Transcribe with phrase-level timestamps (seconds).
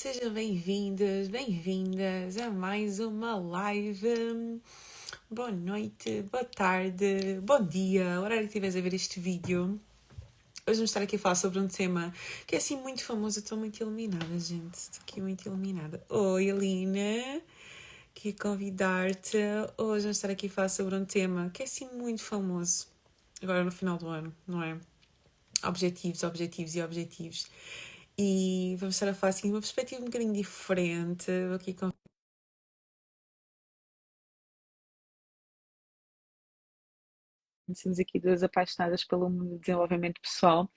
[0.00, 4.62] Sejam bem-vindos, bem-vindas a mais uma live.
[5.28, 9.80] Boa noite, boa tarde, bom dia, hora que estiveres a ver este vídeo.
[10.64, 12.14] Hoje vamos estar aqui a falar sobre um tema
[12.46, 13.40] que é assim muito famoso.
[13.40, 14.74] Estou muito iluminada, gente.
[14.74, 16.00] Estou aqui muito iluminada.
[16.08, 17.42] Oi, Alina.
[18.14, 19.36] Aqui convidar-te.
[19.76, 22.86] Hoje vamos estar aqui a falar sobre um tema que é assim muito famoso.
[23.42, 24.78] Agora no final do ano, não é?
[25.64, 27.48] Objetivos, objetivos e objetivos.
[28.20, 31.30] E vamos estar a falar assim de uma perspectiva um bocadinho diferente.
[31.46, 31.86] Vou aqui com
[38.00, 40.68] aqui duas apaixonadas pelo mundo do desenvolvimento pessoal.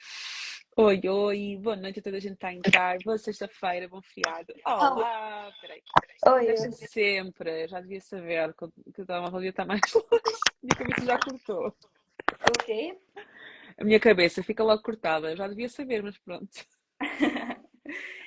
[0.78, 2.98] Oi, oi, boa noite a toda a gente que está a entrar.
[3.04, 4.54] Boa sexta-feira, bom feriado.
[4.64, 6.48] Olá, peraí, peraí.
[6.48, 10.08] Oi, sempre, já devia saber que o telemóvel devia estar mais longe.
[10.12, 11.68] A minha cabeça já cortou.
[11.70, 13.00] o quê?
[13.80, 16.68] A minha cabeça fica logo cortada, já devia saber, mas pronto.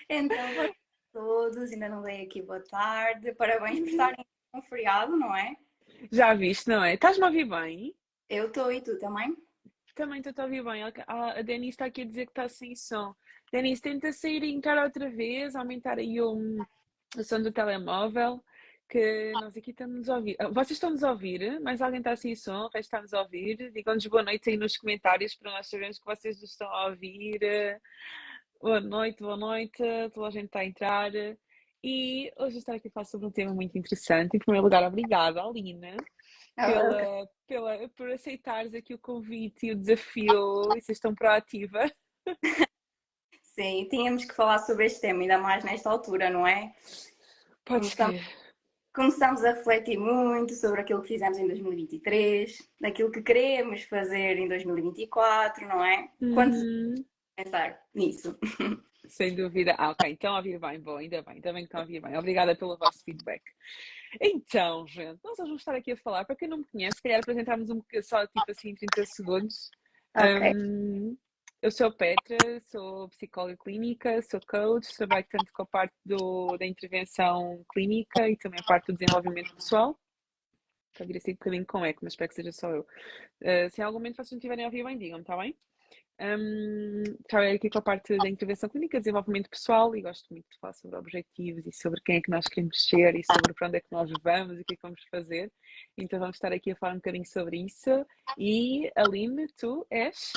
[0.08, 3.32] Então, boa noite a todos, ainda não dei aqui boa tarde.
[3.34, 5.56] Parabéns por estarem um feriado, não é?
[6.12, 6.94] Já viste, não é?
[6.94, 7.96] Estás-me a ouvir bem?
[8.28, 9.34] Eu estou e tu também?
[9.94, 10.82] Também estou a ouvir bem.
[11.06, 13.14] A Denise está aqui a dizer que está sem som.
[13.50, 16.36] Denise, tenta sair e entrar outra vez, aumentar aí o,
[17.16, 18.44] o som do telemóvel,
[18.88, 20.36] que nós aqui estamos a ouvir.
[20.38, 21.60] Ah, Vocês estão-nos a ouvir?
[21.60, 22.64] Mais alguém está sem som?
[22.64, 23.70] O resto está-nos a ouvir?
[23.72, 27.38] Digam-nos boa noite aí nos comentários para nós sabermos que vocês nos estão a ouvir.
[28.64, 29.82] Boa noite, boa noite.
[30.14, 31.12] Toda a gente está a entrar.
[31.84, 34.34] E hoje estou aqui a falar sobre um tema muito interessante.
[34.34, 35.94] Em primeiro lugar, obrigada, Alina
[36.56, 41.92] Ah, pela, pela, por aceitares aqui o convite e o desafio e seres tão proativa.
[43.42, 46.74] Sim, tínhamos que falar sobre este tema, ainda mais nesta altura, não é?
[47.66, 48.44] Podes Estamos- crer.
[48.94, 54.48] Começamos a refletir muito sobre aquilo que fizemos em 2023, daquilo que queremos fazer em
[54.48, 56.08] 2024, não é?
[56.32, 57.04] Quando Uhum,
[57.36, 58.38] pensar nisso?
[59.08, 59.74] sem dúvida.
[59.78, 62.16] Ah, ok, então a ouvir bem, bom, ainda bem, bem que estão a ouvir bem.
[62.16, 63.42] Obrigada pelo vosso feedback.
[64.20, 67.20] Então, gente, nós vamos estar aqui a falar, para quem não me conhece, se calhar
[67.20, 69.70] apresentarmos um bocadinho, só tipo assim, 30 segundos.
[70.16, 70.54] Ok.
[70.54, 71.16] Um,
[71.60, 76.66] eu sou Petra, sou psicóloga clínica, sou coach, trabalho tanto com a parte do, da
[76.66, 79.98] intervenção clínica e também a parte do desenvolvimento pessoal.
[80.92, 82.86] Estou a vir assim um bocadinho com eco, mas espero que seja só eu.
[83.42, 85.56] Uh, se em algum momento vocês não estiverem a ouvir bem, digam-me, está bem?
[86.20, 90.58] Um, trabalho aqui com a parte da intervenção clínica, desenvolvimento pessoal e gosto muito de
[90.60, 93.78] falar sobre objetivos e sobre quem é que nós queremos ser e sobre para onde
[93.78, 95.52] é que nós vamos e o que é que vamos fazer.
[95.98, 98.06] Então vamos estar aqui a falar um bocadinho sobre isso.
[98.38, 100.32] E Aline, tu és?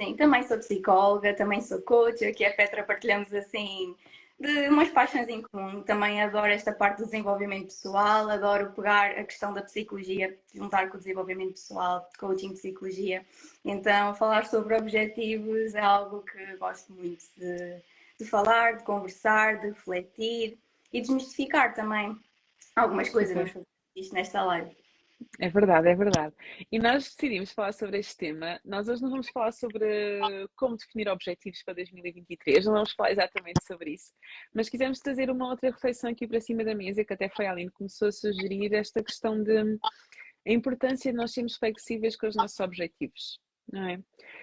[0.00, 3.94] Sim, também sou psicóloga, também sou coach, aqui a Petra partilhamos assim
[4.42, 5.82] de umas paixões em comum.
[5.82, 10.96] Também adoro esta parte do desenvolvimento pessoal, adoro pegar a questão da psicologia, juntar com
[10.96, 13.24] o desenvolvimento pessoal, coaching, psicologia.
[13.64, 17.80] Então, falar sobre objetivos é algo que gosto muito de,
[18.18, 20.58] de falar, de conversar, de refletir
[20.92, 22.18] e desmistificar também
[22.74, 23.34] algumas coisas.
[23.34, 24.81] Vamos fazer isto nesta live.
[25.40, 26.34] É verdade, é verdade.
[26.70, 28.60] E nós decidimos falar sobre este tema.
[28.64, 30.20] Nós hoje não vamos falar sobre
[30.56, 34.12] como definir objetivos para 2023, não vamos falar exatamente sobre isso,
[34.54, 37.52] mas quisemos trazer uma outra reflexão aqui para cima da mesa, que até foi a
[37.52, 39.78] Aline que começou a sugerir esta questão de
[40.46, 43.38] a importância de nós sermos flexíveis com os nossos objetivos,
[43.72, 44.00] não é?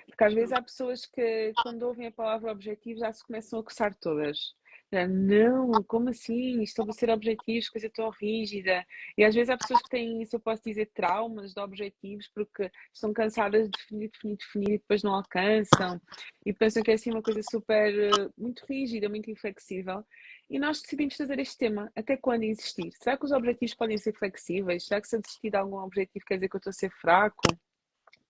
[0.07, 3.63] Porque às vezes há pessoas que, quando ouvem a palavra objetivo, já se começam a
[3.63, 4.56] coçar todas.
[4.91, 6.63] Não, como assim?
[6.63, 8.83] Estabelecer objetivos, coisa tão rígida.
[9.16, 12.72] E às vezes há pessoas que têm, se eu posso dizer, traumas de objetivos porque
[12.91, 16.01] estão cansadas de definir, definir, definir e depois não alcançam
[16.44, 20.03] e pensam que é assim uma coisa super, eh, muito rígida, muito inflexível.
[20.50, 21.91] E nós decidimos fazer este tema.
[21.95, 22.91] Até quando insistir?
[23.00, 24.85] Será que os objetivos podem ser flexíveis?
[24.85, 26.91] Será que se eu desistir de algum objetivo quer dizer que eu estou a ser
[27.00, 27.44] fraco?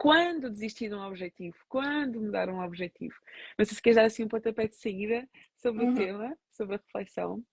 [0.10, 1.58] Quando desistir de um objetivo?
[1.68, 3.16] Quando mudar um objetivo?
[3.58, 5.28] Não sei se queres dar assim um pontapé de saída
[5.58, 5.92] sobre Uhum.
[5.92, 7.44] o tema, sobre a reflexão.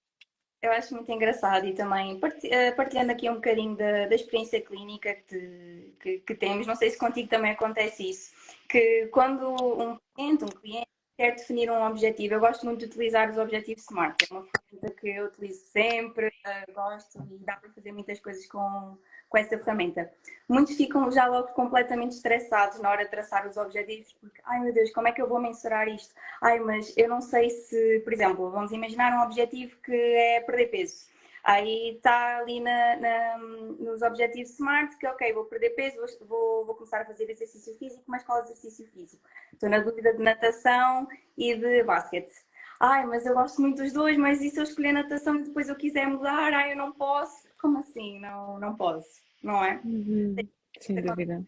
[0.63, 5.13] Eu acho muito engraçado e também eh, partilhando aqui um bocadinho da, da experiência clínica
[5.15, 8.33] que, te- que- que temos, não sei se contigo também acontece isso,
[8.69, 13.31] que quando um cliente, um cliente quer definir um objetivo, eu gosto muito de utilizar
[13.31, 17.71] os objetivos SMART, é uma ferramenta que eu utilizo sempre, eh, gosto e dá para
[17.71, 18.99] fazer muitas coisas com,
[19.29, 20.13] com essa ferramenta.
[20.47, 24.75] Muitos ficam já logo completamente estressados na hora de traçar os objetivos, porque, ai meu
[24.75, 26.15] Deus, como é que eu vou mensurar isto?
[26.43, 30.67] Ai, mas eu não sei se, por exemplo, vamos imaginar um objetivo que é perder
[30.67, 31.16] peso.
[31.47, 35.97] Aí está ali na, na- nos objetivos SMART que, ok, vou perder peso,
[36.27, 39.23] vou, vou, começar a fazer exercício físico, mas qual exercício físico?
[39.53, 41.07] Estou na dúvida de natação
[41.39, 42.33] e de basquete.
[42.81, 45.69] Ai, mas eu gosto muito dos dois, mas e se eu escolher natação e depois
[45.69, 46.53] eu quiser mudar?
[46.53, 47.47] Ai, eu não posso.
[47.61, 48.19] Como assim?
[48.19, 49.81] Não, não posso, não é?
[49.85, 50.35] Uhum,
[50.81, 51.45] Sem dúvida.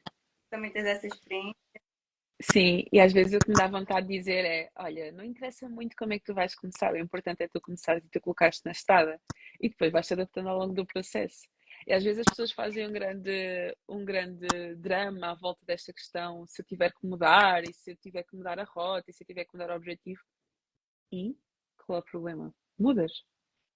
[0.48, 1.56] Também tens essa experiência.
[2.40, 5.68] Sim, e às vezes o que me dá vontade de dizer é: olha, não interessa
[5.68, 8.62] muito como é que tu vais começar, o importante é tu começares e tu colocaste
[8.64, 9.20] na estrada
[9.60, 11.48] e depois vais te adaptando ao longo do processo.
[11.86, 14.46] E às vezes as pessoas fazem um grande, um grande
[14.76, 18.36] drama à volta desta questão: se eu tiver que mudar, e se eu tiver que
[18.36, 20.20] mudar a rota, e se eu tiver que mudar o objetivo.
[21.12, 21.36] E
[21.86, 22.54] qual é o problema?
[22.78, 23.12] Mudas,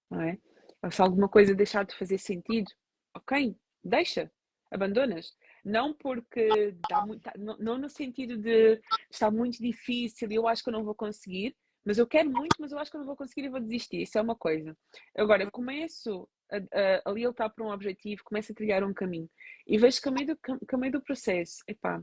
[0.09, 0.37] não é?
[0.83, 2.71] Ou se alguma coisa deixar de fazer sentido,
[3.15, 4.31] ok, deixa,
[4.71, 5.33] abandonas.
[5.63, 10.61] Não porque dá muito, não, não no sentido de está muito difícil e eu acho
[10.61, 11.55] que eu não vou conseguir,
[11.85, 14.01] mas eu quero muito, mas eu acho que eu não vou conseguir e vou desistir.
[14.01, 14.75] Isso é uma coisa.
[15.15, 19.29] Agora, eu começo a, a, está para um objetivo, começo a trilhar um caminho
[19.65, 22.01] e vejo que a meio do, que a meio do processo, epá,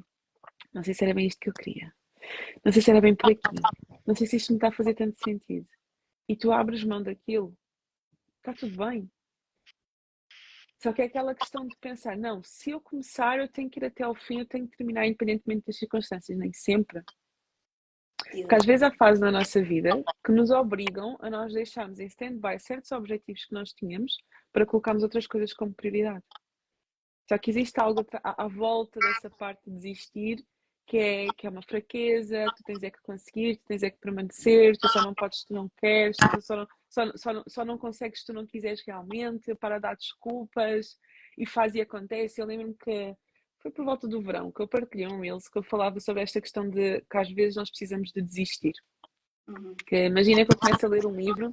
[0.73, 1.93] não sei se era bem isto que eu queria,
[2.65, 3.41] não sei se era bem por aqui,
[4.07, 5.67] não sei se isto me está a fazer tanto sentido.
[6.29, 7.57] E tu abres mão daquilo,
[8.39, 9.11] está tudo bem.
[10.83, 13.85] Só que é aquela questão de pensar, não, se eu começar, eu tenho que ir
[13.85, 17.03] até ao fim, eu tenho que terminar independentemente das circunstâncias, nem sempre.
[18.31, 19.91] Porque às vezes há fases na nossa vida
[20.25, 24.17] que nos obrigam a nós deixarmos em stand-by certos objetivos que nós tínhamos
[24.53, 26.25] para colocarmos outras coisas como prioridade.
[27.29, 30.45] Só que existe algo à, volta dessa parte de desistir
[30.91, 34.01] que é, que é uma fraqueza, tu tens é que conseguir, tu tens é que
[34.01, 37.79] permanecer, tu só não podes, tu não queres, tu só não, só, só, só não
[37.79, 40.99] consegues se tu não quiseres realmente, para dar desculpas
[41.39, 42.41] e faz e acontece.
[42.41, 43.15] Eu lembro-me que
[43.61, 46.41] foi por volta do verão que eu partilhei um Reels que eu falava sobre esta
[46.41, 48.75] questão de que às vezes nós precisamos de desistir.
[49.47, 49.77] Uhum.
[49.87, 51.53] Que imagina que eu começo a ler um livro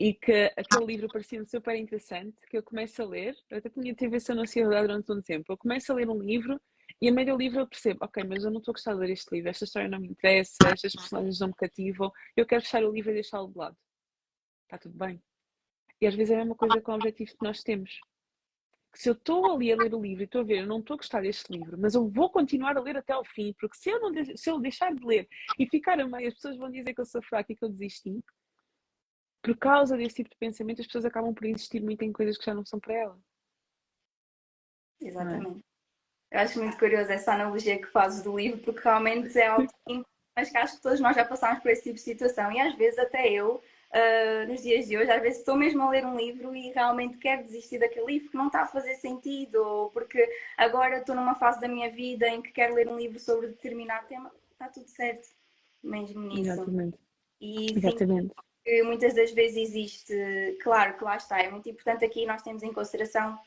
[0.00, 3.94] e que aquele livro parecia super interessante, que eu começo a ler, eu até tinha
[3.94, 6.58] tive essa ansiedade durante um tempo, eu começo a ler um livro
[7.00, 9.00] e a meio do livro eu percebo, ok, mas eu não estou a gostar de
[9.00, 12.62] ler este livro, esta história não me interessa, estas personagens não me cativam, eu quero
[12.62, 13.76] fechar o livro e deixá-lo de lado.
[14.64, 15.22] Está tudo bem.
[16.00, 18.00] E às vezes é a mesma coisa com o objetivo que nós temos.
[18.94, 20.94] Se eu estou ali a ler o livro e estou a ver, eu não estou
[20.94, 23.90] a gostar deste livro, mas eu vou continuar a ler até ao fim, porque se
[23.90, 25.28] eu, não, se eu deixar de ler
[25.58, 27.68] e ficar a meio, as pessoas vão dizer que eu sou fraca e que eu
[27.68, 28.24] desisti.
[29.42, 32.44] Por causa desse tipo de pensamento, as pessoas acabam por insistir muito em coisas que
[32.46, 33.20] já não são para ela.
[34.98, 35.62] Exatamente.
[36.30, 39.68] Eu acho muito curioso essa analogia que fazes do livro, porque realmente é algo
[40.36, 42.74] mas que acho que todos nós já passamos por esse tipo de situação e às
[42.74, 46.14] vezes até eu, uh, nos dias de hoje, às vezes estou mesmo a ler um
[46.14, 50.28] livro e realmente quero desistir daquele livro que não está a fazer sentido, ou porque
[50.58, 54.06] agora estou numa fase da minha vida em que quero ler um livro sobre determinado
[54.06, 55.26] tema, está tudo certo,
[55.82, 56.50] mesmo nisso.
[56.50, 56.98] Exatamente.
[57.40, 58.34] E Exatamente.
[58.62, 62.62] que muitas das vezes existe, claro que lá está, é muito importante aqui nós temos
[62.62, 63.38] em consideração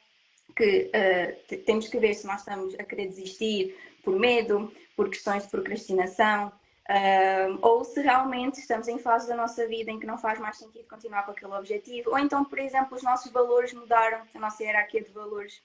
[0.56, 5.44] que uh, temos que ver se nós estamos a querer desistir por medo, por questões
[5.44, 10.18] de procrastinação, uh, ou se realmente estamos em fase da nossa vida em que não
[10.18, 14.22] faz mais sentido continuar com aquele objetivo, ou então, por exemplo, os nossos valores mudaram,
[14.34, 15.62] a nossa hierarquia de valores,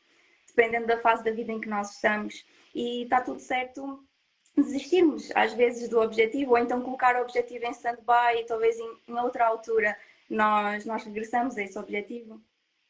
[0.46, 2.44] dependendo da fase da vida em que nós estamos,
[2.74, 4.04] e está tudo certo
[4.56, 8.96] desistirmos às vezes do objetivo, ou então colocar o objetivo em stand-by e talvez em,
[9.08, 9.96] em outra altura
[10.30, 12.40] nós, nós regressamos a esse objetivo.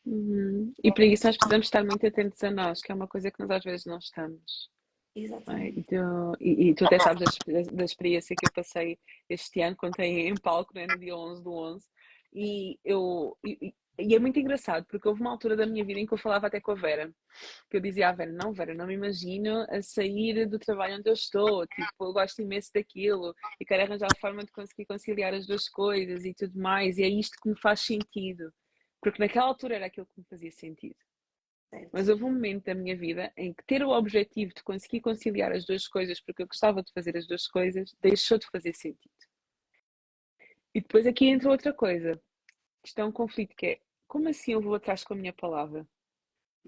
[0.06, 0.72] Uhum.
[0.82, 3.40] E para isso nós precisamos estar muito atentos a nós, que é uma coisa que
[3.40, 4.68] nós às vezes não estamos.
[5.16, 5.76] Exatamente.
[5.76, 5.80] É?
[5.80, 8.98] E, tu, e, e, tu até sabes da, da, experiência que eu passei
[9.28, 11.86] este ano, contei em palco né, no dia 11 do 11,
[12.34, 16.06] e, eu, e, e, é muito engraçado, porque houve uma altura da minha vida em
[16.06, 17.12] que eu falava até com a Vera,
[17.70, 21.08] que eu dizia à Vera, não Vera, não me imagino a sair do trabalho onde
[21.08, 25.32] eu estou, tipo, eu gosto imenso daquilo, e quero arranjar a forma de conseguir conciliar
[25.32, 28.52] as duas coisas e tudo mais, e é isto que me faz sentido.
[29.04, 30.96] Porque naquela altura era aquilo que me fazia sentido.
[31.92, 35.52] Mas houve um momento da minha vida em que ter o objetivo de conseguir conciliar
[35.52, 39.12] as duas coisas, porque eu gostava de fazer as duas coisas, deixou de fazer sentido.
[40.74, 42.18] E depois aqui entra outra coisa.
[42.82, 45.86] Isto é um conflito que é como assim eu vou atrás com a minha palavra?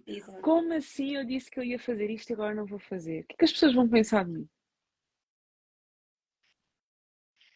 [0.06, 0.42] Exato.
[0.42, 3.22] Como assim eu disse que eu ia fazer isto e agora não vou fazer?
[3.22, 4.48] O que, é que as pessoas vão pensar de mim?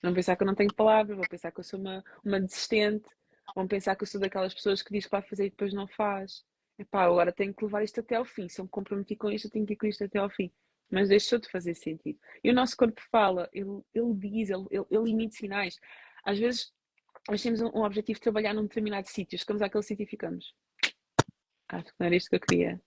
[0.03, 3.07] Vão pensar que eu não tenho palavra, vão pensar que eu sou uma, uma desistente,
[3.55, 5.87] Vão pensar que eu sou daquelas pessoas que diz que vai fazer e depois não
[5.87, 6.45] faz.
[6.79, 8.49] Epá, agora tenho que levar isto até ao fim.
[8.49, 10.51] Se eu me comprometi com isto, eu tenho que ir com isto até ao fim.
[10.91, 12.19] Mas deixou de fazer sentido.
[12.43, 15.79] E o nosso corpo fala, ele, ele diz, ele, ele, ele emite sinais.
[16.25, 16.73] Às vezes,
[17.29, 20.55] nós temos um, um objetivo de trabalhar num determinado sítio, chegamos àquele sítio e ficamos.
[21.69, 22.81] Acho que não era isto que eu queria.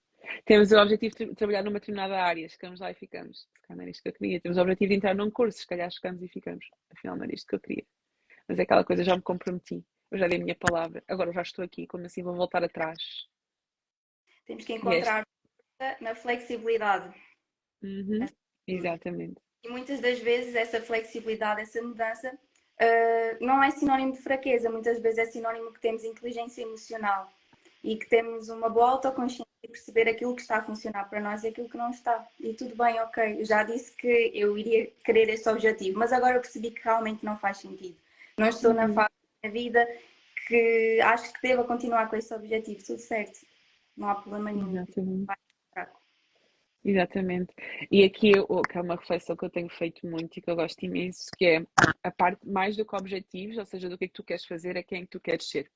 [0.46, 3.42] Temos o objetivo de trabalhar numa determinada área, chegamos lá e ficamos.
[3.42, 4.42] Se calhar não era isto que eu queria.
[4.42, 6.66] Temos o objetivo de entrar num curso, se calhar chegamos e ficamos.
[6.90, 7.86] Afinal, não era isto que eu queria.
[8.48, 11.42] Mas é aquela coisa, já me comprometi eu já dei a minha palavra, agora já
[11.42, 13.00] estou aqui, como assim vou voltar atrás?
[14.46, 15.26] Temos que encontrar
[16.00, 17.14] na flexibilidade.
[17.82, 18.26] Uhum,
[18.68, 19.42] exatamente.
[19.64, 25.00] E muitas das vezes essa flexibilidade, essa mudança, uh, não é sinónimo de fraqueza, muitas
[25.00, 27.32] vezes é sinónimo que temos inteligência emocional
[27.84, 31.48] e que temos uma boa autoconsciência perceber aquilo que está a funcionar para nós e
[31.48, 32.28] aquilo que não está.
[32.40, 33.42] E tudo bem, ok.
[33.42, 37.26] Eu já disse que eu iria querer este objetivo, mas agora eu percebi que realmente
[37.26, 37.98] não faz sentido.
[38.38, 38.94] Não estou na uhum.
[38.94, 39.13] fase
[39.50, 39.88] vida
[40.48, 42.84] que acho que devo continuar com esse objetivo.
[42.84, 43.40] Tudo certo.
[43.96, 44.72] Não há problema nenhum.
[44.72, 45.34] Exatamente.
[46.86, 47.54] Exatamente.
[47.90, 50.84] E aqui que é uma reflexão que eu tenho feito muito e que eu gosto
[50.84, 51.66] imenso, que é
[52.04, 54.76] a parte mais do que objetivos, ou seja, do que é que tu queres fazer,
[54.76, 55.72] é quem tu queres ser.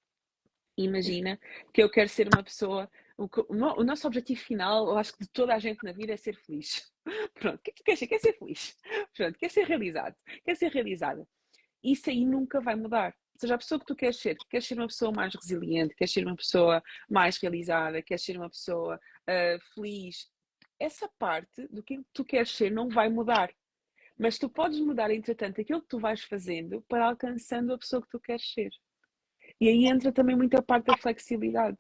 [0.78, 1.40] Imagina
[1.74, 2.90] que eu quero ser uma pessoa.
[3.18, 6.14] O, que, o, nosso objetivo final, eu acho que de toda a gente na vida
[6.14, 6.92] é ser feliz.
[7.34, 8.08] Pronto, o que é que tu queres ser?
[8.08, 8.78] Quer ser feliz.
[9.16, 10.16] Pronto, quer ser realizado.
[10.44, 11.28] Quer ser realizada.
[11.84, 13.16] Isso aí nunca vai mudar.
[13.38, 16.26] Seja, a pessoa que tu queres ser, queres ser uma pessoa mais resiliente, queres ser
[16.26, 20.30] uma pessoa mais realizada, queres ser uma pessoa uh, feliz.
[20.80, 23.52] Essa parte do que tu queres ser não vai mudar.
[24.18, 28.10] Mas tu podes mudar, entretanto, aquilo que tu vais fazendo para alcançando a pessoa que
[28.10, 28.72] tu queres ser.
[29.62, 31.78] E aí entra também muita parte da flexibilidade.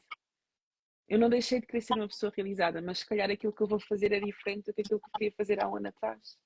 [1.07, 3.67] Eu não deixei de querer ser uma pessoa realizada, mas se calhar aquilo que eu
[3.67, 6.37] vou fazer é diferente do que aquilo que eu queria fazer há um ano atrás.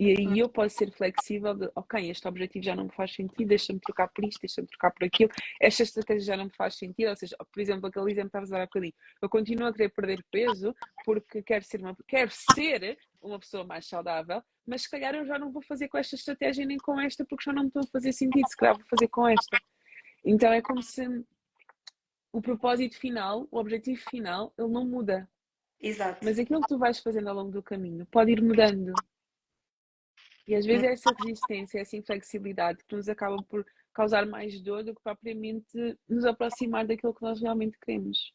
[0.00, 3.46] E aí eu posso ser flexível de, ok, este objetivo já não me faz sentido,
[3.46, 5.30] deixa-me trocar por isto, deixa-me trocar por aquilo,
[5.60, 8.50] esta estratégia já não me faz sentido, ou seja, por exemplo, aquele exemplo que estavas
[8.50, 12.30] a dar há bocadinho, eu continuo a querer perder peso porque quero ser uma, quero
[12.30, 16.14] ser uma pessoa mais saudável, mas se calhar eu já não vou fazer com esta
[16.14, 18.86] estratégia nem com esta porque já não me estou a fazer sentido, se calhar vou
[18.88, 19.60] fazer com esta.
[20.24, 21.06] Então é como se
[22.32, 25.28] o propósito final, o objetivo final, ele não muda.
[25.78, 26.24] Exato.
[26.24, 28.94] Mas aquilo que tu vais fazendo ao longo do caminho pode ir mudando.
[30.50, 33.64] E às vezes é essa resistência, essa inflexibilidade que nos acaba por
[33.94, 38.32] causar mais dor do que propriamente nos aproximar daquilo que nós realmente queremos.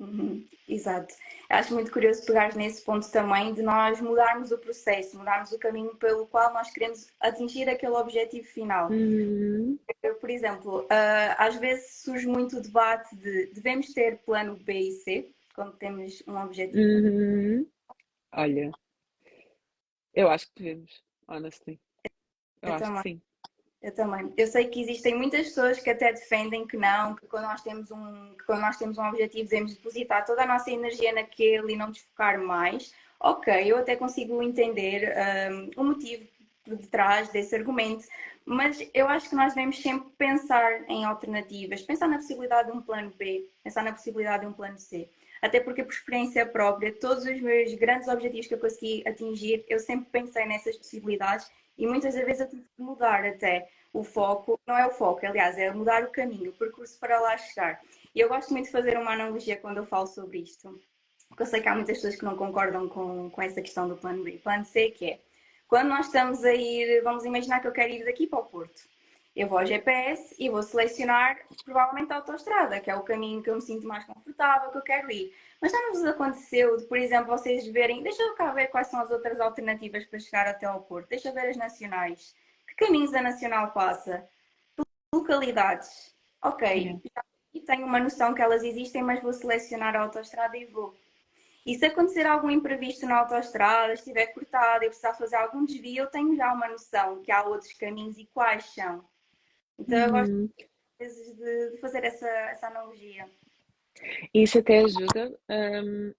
[0.00, 1.14] Uhum, exato.
[1.50, 5.94] Acho muito curioso pegar nesse ponto também de nós mudarmos o processo, mudarmos o caminho
[5.96, 8.90] pelo qual nós queremos atingir aquele objetivo final.
[8.90, 9.78] Uhum.
[10.02, 14.72] Eu, por exemplo, uh, às vezes surge muito o debate de devemos ter plano B
[14.72, 16.82] e C quando temos um objetivo.
[16.82, 17.66] Uhum.
[18.32, 18.72] Olha,
[20.14, 21.02] eu acho que devemos,
[21.32, 21.80] honestly.
[22.62, 23.02] Eu, eu acho também.
[23.02, 23.22] que sim.
[23.82, 24.32] Eu também.
[24.36, 27.90] Eu sei que existem muitas pessoas que até defendem que não, que quando nós temos
[27.90, 31.76] um, que quando nós temos um objetivo devemos depositar toda a nossa energia naquele e
[31.76, 32.94] não desfocar mais.
[33.18, 35.12] Ok, eu até consigo entender
[35.50, 36.24] um, o motivo
[36.64, 38.06] por detrás desse argumento,
[38.44, 42.82] mas eu acho que nós devemos sempre pensar em alternativas, pensar na possibilidade de um
[42.82, 45.08] plano B, pensar na possibilidade de um plano C.
[45.42, 49.80] Até porque, por experiência própria, todos os meus grandes objetivos que eu consegui atingir, eu
[49.80, 54.78] sempre pensei nessas possibilidades e muitas vezes eu tive que mudar até o foco, não
[54.78, 57.80] é o foco, aliás, é mudar o caminho, o percurso para lá chegar.
[58.14, 60.80] E eu gosto muito de fazer uma analogia quando eu falo sobre isto,
[61.28, 63.96] porque eu sei que há muitas pessoas que não concordam com, com essa questão do
[63.96, 64.38] plano B.
[64.38, 65.20] Plano C, que é
[65.66, 68.91] quando nós estamos a ir, vamos imaginar que eu quero ir daqui para o Porto.
[69.34, 73.48] Eu vou ao GPS e vou selecionar provavelmente a autoestrada, que é o caminho que
[73.48, 75.34] eu me sinto mais confortável, que eu quero ir.
[75.60, 78.88] Mas já não vos aconteceu de, por exemplo, vocês verem, deixa eu cá ver quais
[78.88, 82.34] são as outras alternativas para chegar até ao Porto, deixa eu ver as nacionais.
[82.68, 84.28] Que caminhos a nacional passa?
[85.14, 86.14] Localidades.
[86.42, 87.00] Ok,
[87.54, 90.94] e tenho uma noção que elas existem, mas vou selecionar a autoestrada e vou.
[91.64, 96.10] E se acontecer algum imprevisto na autoestrada, estiver cortada e precisar fazer algum desvio, eu
[96.10, 99.04] tenho já uma noção que há outros caminhos e quais são.
[99.82, 100.50] Então eu gosto uhum.
[100.98, 103.28] vezes de, fazer essa, essa analogia.
[104.32, 105.38] Isso até ajuda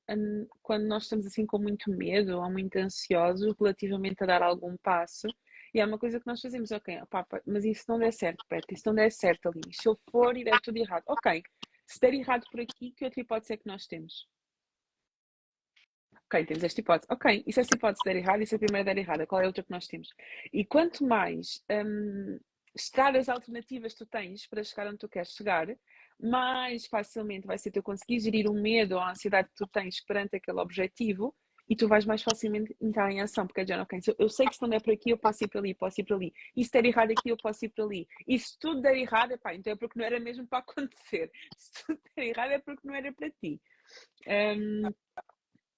[0.09, 4.77] um, quando nós estamos assim com muito medo ou muito ansiosos relativamente a dar algum
[4.77, 5.27] passo.
[5.73, 8.63] E é uma coisa que nós fazemos, ok, opa, mas isso não der certo, Pet,
[8.71, 9.61] isso não der certo ali.
[9.71, 11.41] Se eu for e der tudo errado, ok.
[11.87, 14.27] Se der errado por aqui, que outra hipótese é que nós temos?
[16.25, 17.11] Ok, temos esta hipótese.
[17.11, 19.45] Ok, e se essa hipótese der errado e se a primeira der errada, qual é
[19.45, 20.09] a outra que nós temos?
[20.51, 22.39] E quanto mais um,
[22.75, 25.67] estradas alternativas tu tens para chegar onde tu queres chegar,
[26.19, 30.01] mais facilmente vai ser tu conseguir gerir o medo ou a ansiedade que tu tens
[30.01, 31.35] perante aquele objetivo
[31.69, 34.55] e tu vais mais facilmente entrar em ação, porque é já ok, eu sei que
[34.55, 36.33] se não der por aqui, eu posso ir para ali, posso ir para ali.
[36.55, 38.07] E se der errado aqui, eu posso ir para ali.
[38.27, 41.31] E se tudo der errado, epá, então é porque não era mesmo para acontecer.
[41.57, 43.61] Se tudo der errado, é porque não era para ti.
[44.27, 44.93] Um,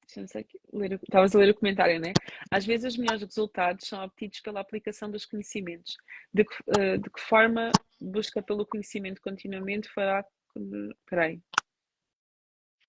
[0.08, 2.14] Estavas a ler o comentário, né?
[2.52, 5.96] Às vezes os melhores resultados são obtidos pela aplicação dos conhecimentos.
[6.34, 10.26] De que, uh, de que forma busca pelo conhecimento continuamente fará.
[11.06, 11.42] Peraí.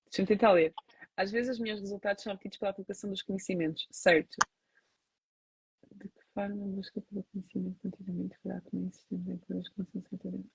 [0.05, 0.73] Deixa-me tentar ler.
[1.17, 3.87] Às vezes os melhores resultados são obtidos pela aplicação dos conhecimentos.
[3.91, 4.37] Certo.
[5.93, 9.07] De que forma busca pelo conhecimento continuamente fará com isso?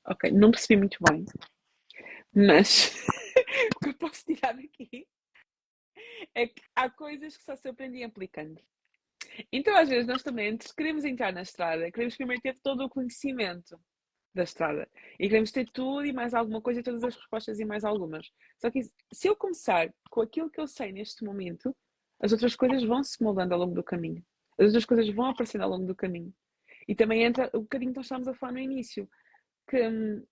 [0.06, 1.26] Ok, não percebi muito bem.
[2.34, 2.94] Mas
[3.76, 5.08] o que eu posso tirar daqui
[6.36, 8.62] é que há coisas que só se aprende aplicando.
[9.52, 13.80] Então, às vezes, nós também queremos entrar na estrada, queremos primeiro ter todo o conhecimento.
[14.34, 14.90] da estrada.
[15.20, 18.32] E queremos ter tudo e mais alguma coisa, todas as respostas e mais algumas.
[18.58, 21.76] Só que se eu começar com aquilo que eu sei neste momento,
[22.22, 24.24] as outras coisas vão se moldando ao longo do caminho.
[24.58, 26.34] As outras coisas vão aparecendo ao longo do caminho.
[26.88, 29.10] E também entra o bocadinho que nós estávamos a falar no início,
[29.70, 30.26] que hum,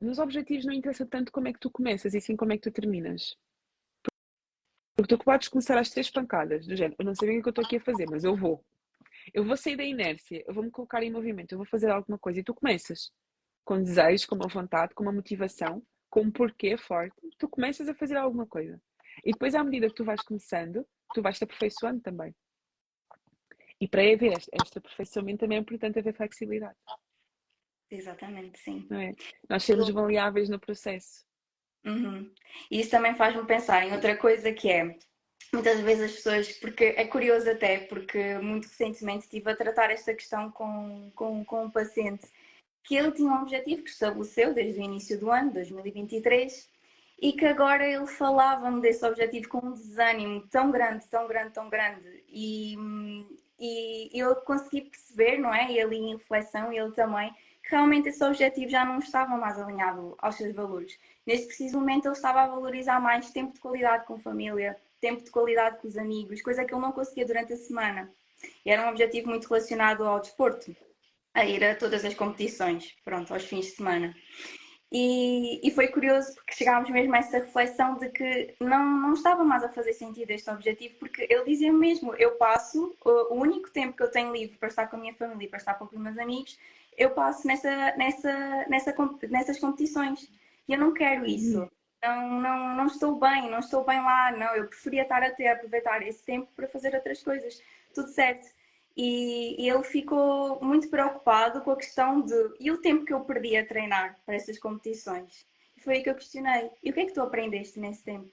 [0.00, 2.62] nos objetivos não interessa tanto como é que tu começas, e sim como é que
[2.62, 3.36] tu terminas.
[4.98, 7.48] Porque tu podes começar às três pancadas, do género, eu não sei bem o que
[7.48, 8.66] eu estou aqui a fazer, mas eu vou.
[9.32, 12.18] Eu vou sair da inércia, eu vou me colocar em movimento, eu vou fazer alguma
[12.18, 12.40] coisa.
[12.40, 13.12] E tu começas
[13.64, 17.14] com desejo, com uma vontade, com uma motivação, com um porquê forte.
[17.38, 18.82] Tu começas a fazer alguma coisa.
[19.24, 22.34] E depois, à medida que tu vais começando, tu vais te aperfeiçoando também.
[23.80, 26.76] E para haver este, este aperfeiçoamento também é importante haver flexibilidade.
[27.88, 28.84] Exatamente, sim.
[28.90, 29.14] É?
[29.48, 31.27] Nós sermos maleáveis no processo.
[31.88, 32.30] Uhum.
[32.70, 34.96] E isso também faz-me pensar em outra coisa que é
[35.52, 40.14] muitas vezes as pessoas, porque é curioso até, porque muito recentemente estive a tratar esta
[40.14, 42.26] questão com, com, com um paciente
[42.84, 46.68] que ele tinha um objetivo que estabeleceu desde o início do ano, 2023,
[47.20, 51.68] e que agora ele falava-me desse objetivo com um desânimo tão grande, tão grande, tão
[51.68, 52.76] grande, e,
[53.58, 55.70] e eu consegui perceber, não é?
[55.72, 60.36] E ali em reflexão, ele também, realmente esse objetivo já não estava mais alinhado aos
[60.36, 60.98] seus valores.
[61.26, 65.22] Neste preciso momento, ele estava a valorizar mais tempo de qualidade com a família, tempo
[65.22, 68.10] de qualidade com os amigos, coisa que ele não conseguia durante a semana.
[68.64, 70.74] E era um objetivo muito relacionado ao desporto,
[71.34, 74.14] a ir a todas as competições, pronto, aos fins de semana.
[74.90, 79.44] E, e, foi curioso porque chegámos mesmo a essa reflexão de que não, não estava
[79.44, 83.94] mais a fazer sentido este objetivo, porque ele dizia mesmo: eu passo, o, único tempo
[83.94, 85.92] que eu tenho livre para estar com a minha família e para estar com os
[85.92, 86.58] meus amigos,
[86.98, 88.94] eu passo nessa, nessa, nessa,
[89.30, 90.28] nessas competições.
[90.66, 91.60] E eu não quero isso.
[91.60, 91.68] Uhum.
[92.02, 94.54] Não, não, não estou bem, não estou bem lá, não.
[94.54, 97.62] Eu preferia estar a ter, aproveitar esse tempo para fazer outras coisas.
[97.94, 98.48] Tudo certo.
[98.96, 103.20] E, e, ele ficou muito preocupado com a questão de e o tempo que eu
[103.20, 105.46] perdi a treinar para essas competições.
[105.76, 108.28] E foi aí que eu questionei: e o que é que tu aprendeste nesse tempo?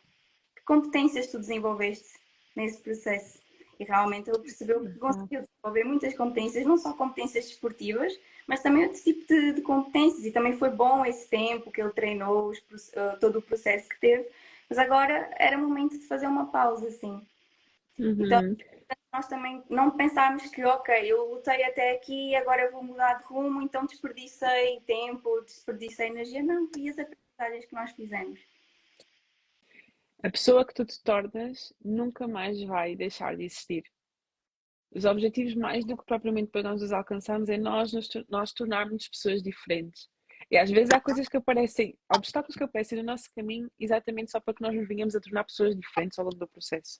[0.56, 2.20] Que competências tu desenvolveste
[2.56, 3.40] nesse processo?
[3.80, 8.84] E realmente ele percebeu que conseguiu desenvolver muitas competências, não só competências desportivas, mas também
[8.84, 10.25] outro tipo de, de competências.
[10.25, 12.60] E também foi bom esse tempo que ele treinou, os,
[12.90, 14.28] uh, todo o processo que teve.
[14.70, 17.25] Mas agora era momento de fazer uma pausa, assim.
[17.98, 18.18] Uhum.
[18.20, 18.55] Então,
[19.14, 23.24] nós também não pensarmos que, ok, eu lutei até aqui, agora eu vou mudar de
[23.24, 26.44] rumo, então desperdicei tempo, desperdicei energia.
[26.44, 28.40] Não, e as aprendizagens que nós fizemos.
[30.24, 33.84] A pessoa que tu te tornas nunca mais vai deixar de existir.
[34.94, 39.08] Os objetivos, mais do que propriamente para nós os alcançarmos, é nós, nos, nós tornarmos
[39.08, 40.08] pessoas diferentes.
[40.50, 44.40] E às vezes há coisas que aparecem, obstáculos que aparecem no nosso caminho exatamente só
[44.40, 47.00] para que nós nos venhamos a tornar pessoas diferentes ao longo do processo.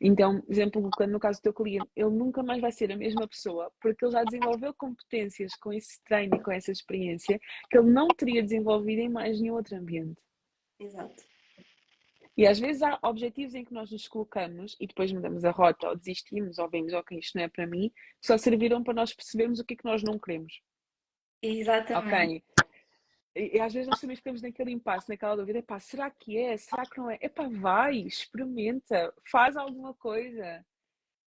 [0.00, 3.72] Então, exemplo, no caso do teu cliente, ele nunca mais vai ser a mesma pessoa
[3.80, 8.08] porque ele já desenvolveu competências com esse treino e com essa experiência que ele não
[8.08, 10.20] teria desenvolvido em mais nenhum outro ambiente.
[10.78, 11.33] Exato.
[12.36, 15.88] E às vezes há objetivos em que nós nos colocamos e depois mudamos a rota
[15.88, 19.60] ou desistimos ou vemos, ok, isto não é para mim, só serviram para nós percebermos
[19.60, 20.60] o que é que nós não queremos.
[21.40, 22.42] Exatamente.
[22.52, 22.64] Ok,
[23.36, 26.56] e, e, às vezes nós também ficamos naquele impasse, naquela dúvida, epá, será que é?
[26.56, 27.18] Será que não é?
[27.20, 30.64] Epá, vai, experimenta, faz alguma coisa.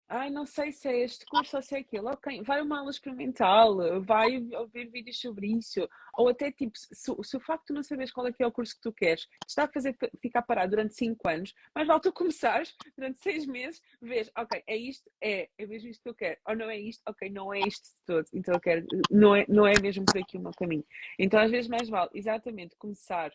[0.06, 2.06] Ai, não sei se é este curso ou se é aquele.
[2.06, 5.88] Ok, vai uma aula experimental, vai ouvir vídeos sobre isso.
[6.14, 8.52] Ou até, tipo, se, se o facto de não saberes qual é que é o
[8.52, 12.00] curso que tu queres te está a fazer ficar parado durante 5 anos, mas vale
[12.00, 16.14] tu começares durante 6 meses, vês, ok, é isto, é, é mesmo isto que eu
[16.14, 16.38] quero.
[16.46, 18.26] Ou não é isto, ok, não é isto de todo.
[18.34, 20.84] Então eu quero, não é, não é mesmo por aqui o meu caminho.
[21.18, 23.32] Então às vezes mais vale exatamente começar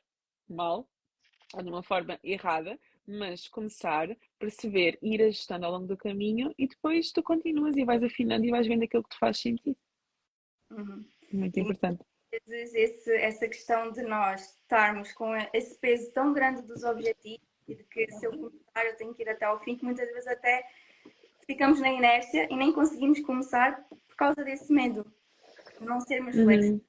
[0.47, 0.87] mal,
[1.53, 2.79] ou de uma forma errada,
[3.09, 8.03] mas começar, perceber, ir ajustando ao longo do caminho e depois tu continuas e vais
[8.03, 9.77] afinando e vais vendo aquilo que te faz sentido.
[10.71, 11.03] Uhum.
[11.33, 12.03] Muito importante.
[12.45, 17.73] Vezes esse, essa questão de nós estarmos com esse peso tão grande dos objetivos e
[17.73, 20.27] de que se eu começar eu tenho que ir até ao fim, que muitas vezes
[20.27, 20.63] até
[21.47, 25.11] ficamos na inércia e nem conseguimos começar por causa desse medo
[25.79, 26.45] de não sermos uhum.
[26.45, 26.81] flexíveis.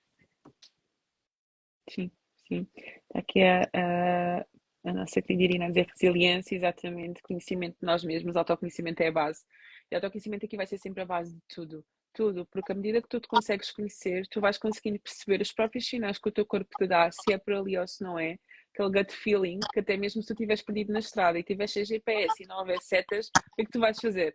[1.88, 2.10] Sim,
[2.46, 2.68] sim.
[3.14, 4.46] Aqui a, a,
[4.84, 9.44] a nossa Irina a dizer resiliência, exatamente, conhecimento de nós mesmos, autoconhecimento é a base.
[9.90, 11.84] E autoconhecimento aqui vai ser sempre a base de tudo.
[12.12, 15.86] Tudo, porque à medida que tu te consegues conhecer, tu vais conseguindo perceber os próprios
[15.86, 18.36] sinais que o teu corpo te dá, se é por ali ou se não é.
[18.74, 22.42] Aquele gut feeling, que até mesmo se tu estiveres perdido na estrada e tiveres GPS
[22.42, 24.34] e não houver setas, o que é que tu vais fazer?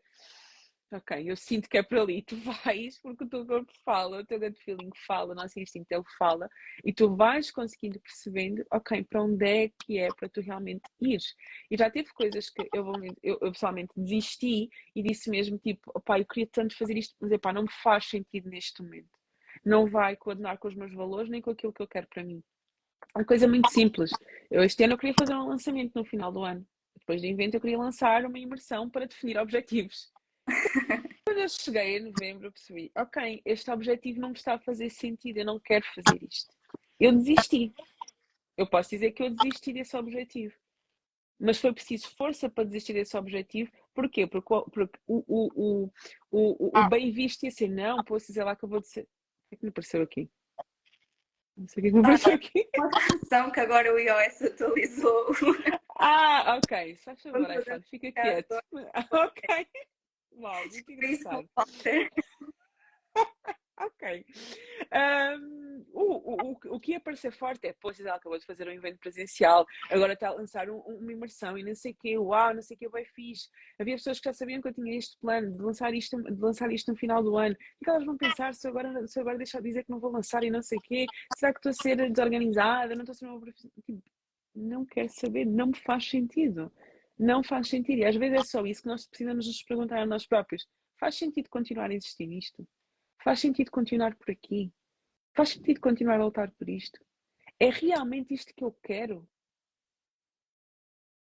[0.92, 4.26] Ok, eu sinto que é por ali, tu vais porque o teu corpo fala, o
[4.26, 6.50] teu gut feeling fala, o nosso instinto ele fala
[6.84, 11.22] e tu vais conseguindo percebendo, ok, para onde é que é para tu realmente ir.
[11.70, 12.92] E já teve coisas que eu,
[13.24, 17.32] eu, eu pessoalmente desisti e disse mesmo tipo, opá, eu queria tanto fazer isto, mas
[17.32, 19.10] epá, não me faz sentido neste momento.
[19.66, 22.44] não vai coordenar com os meus valores nem com aquilo que eu quero para mim.
[23.16, 24.12] É uma coisa muito simples.
[24.52, 26.66] Eu este ano eu queria fazer um lançamento no final do ano.
[26.98, 30.12] Depois do evento eu queria lançar uma imersão para definir objetivos.
[31.26, 34.90] Quando eu cheguei em novembro, eu percebi, ok, este objetivo não me está a fazer
[34.90, 36.54] sentido, eu não quero fazer isto.
[37.00, 37.74] Eu desisti.
[38.58, 40.54] Eu posso dizer que eu desisti desse objetivo.
[41.38, 43.72] Mas foi preciso força para desistir desse objetivo.
[43.94, 44.26] Porquê?
[44.26, 45.92] Porque, porque o, o, o,
[46.32, 46.88] o, o ah.
[46.88, 49.02] bem visto ia ser, não, posso dizer lá que eu vou dizer.
[49.02, 50.30] O que é que me apareceu aqui?
[51.58, 52.70] Não sei o que é que me apareceu ah, aqui.
[53.32, 55.28] Uma que agora o iOS atualizou.
[55.98, 56.98] Ah, ok.
[56.98, 58.56] Só favor, iPhone, fica quieto.
[59.12, 59.68] Ok.
[60.38, 61.50] Uau, muito engraçado.
[63.78, 64.26] ok.
[64.94, 68.72] Um, o, o, o que ia parecer forte é, pois ela acabou de fazer um
[68.72, 72.54] evento presencial, agora está a lançar um, uma imersão e não sei o quê, uau,
[72.54, 73.50] não sei o que, bem fixe.
[73.80, 76.72] Havia pessoas que já sabiam que eu tinha este plano de lançar isto, de lançar
[76.72, 77.56] isto no final do ano.
[77.82, 80.00] O que elas vão pensar se eu agora, se agora deixar de dizer que não
[80.00, 81.06] vou lançar e não sei o quê?
[81.38, 82.96] Será que estou a ser desorganizada?
[82.96, 84.04] Não estou a ser uma tipo,
[84.54, 86.72] Não quero saber, não me faz sentido.
[87.18, 88.00] Não faz sentido.
[88.00, 90.68] E às vezes é só isso que nós precisamos nos perguntar a nós próprios.
[91.00, 92.68] Faz sentido continuar a existir nisto?
[93.24, 94.72] Faz sentido continuar por aqui?
[95.34, 97.00] Faz sentido continuar a lutar por isto?
[97.60, 99.28] É realmente isto que eu quero?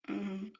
[0.09, 0.53] Uhum.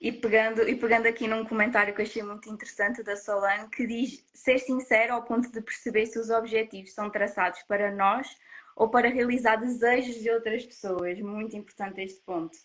[0.00, 4.24] E, pegando, e pegando aqui num comentário que achei muito interessante da Solane, que diz
[4.32, 8.28] ser sincero ao ponto de perceber se os objetivos são traçados para nós
[8.74, 11.20] ou para realizar desejos de outras pessoas.
[11.20, 12.56] Muito importante este ponto.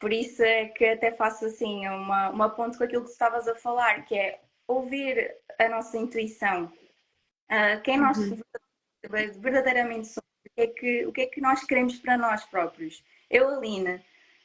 [0.00, 3.54] Por isso é que até faço assim uma, uma ponte com aquilo que estavas a
[3.54, 6.72] falar, que é ouvir a nossa intuição.
[7.50, 8.40] Uh, quem nós uhum.
[9.38, 13.04] verdadeiramente somos, o que, é que, o que é que nós queremos para nós próprios.
[13.28, 14.02] Eu, Alina,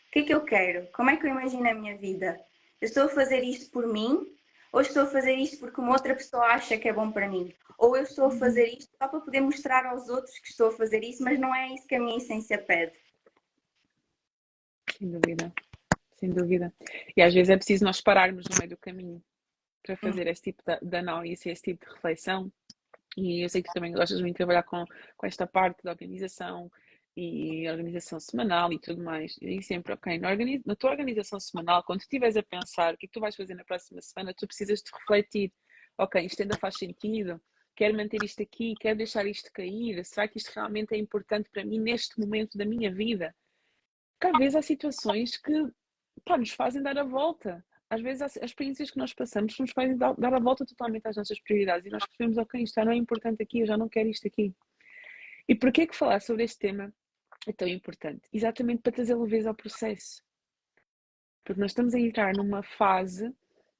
[0.07, 0.87] o que é que eu quero?
[0.91, 2.37] Como é que eu imagino a minha vida?
[2.81, 4.27] Eu estou a fazer isto por mim
[4.73, 7.53] ou estou a fazer isto porque uma outra pessoa acha que é bom para mim?
[7.77, 8.39] Ou eu estou a uhum.
[8.39, 11.55] fazer isto só para poder mostrar aos outros que estou a fazer isso, mas não
[11.55, 12.91] é isso que a minha essência pede.
[14.97, 15.53] Sem dúvida,
[16.17, 16.73] sem dúvida.
[17.15, 19.21] E às vezes é preciso nós pararmos no meio do caminho
[19.83, 22.51] para fazer esse tipo de, de análise, esse tipo de reflexão.
[23.17, 25.91] E eu sei que tu também gostas muito de trabalhar com, com esta parte da
[25.91, 26.71] organização
[27.15, 29.37] e organização semanal e tudo mais.
[29.41, 30.29] E sempre, ok, na,
[30.65, 33.55] na tua organização semanal, quando estiveres a pensar o que, é que tu vais fazer
[33.55, 35.53] na próxima semana, tu precisas de refletir,
[35.97, 37.41] ok, isto ainda faz sentido?
[37.75, 38.73] Quero manter isto aqui?
[38.79, 40.03] Quero deixar isto cair?
[40.05, 43.33] Será que isto realmente é importante para mim neste momento da minha vida?
[44.25, 45.51] Porque às vezes há situações que
[46.23, 47.63] pá, nos fazem dar a volta.
[47.89, 51.39] Às vezes as experiências que nós passamos nos fazem dar, a volta totalmente às nossas
[51.39, 54.09] prioridades e nós percebemos, ok, isto já não é importante aqui, eu já não quero
[54.09, 54.53] isto aqui.
[55.47, 56.91] E porquê que falar sobre este tema
[57.47, 58.27] é tão importante?
[58.33, 60.23] Exatamente para trazer leveza ao processo.
[61.43, 63.31] Porque nós estamos a entrar numa fase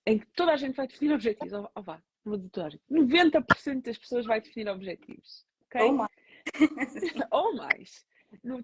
[0.06, 1.54] em que toda a gente vai definir objetivos.
[1.54, 2.84] Oh, oh vá, vou dizer toda a gente.
[2.92, 5.44] 90% das pessoas vai definir objetivos.
[5.66, 5.82] Okay?
[5.82, 6.12] Ou mais.
[7.32, 8.06] Ou mais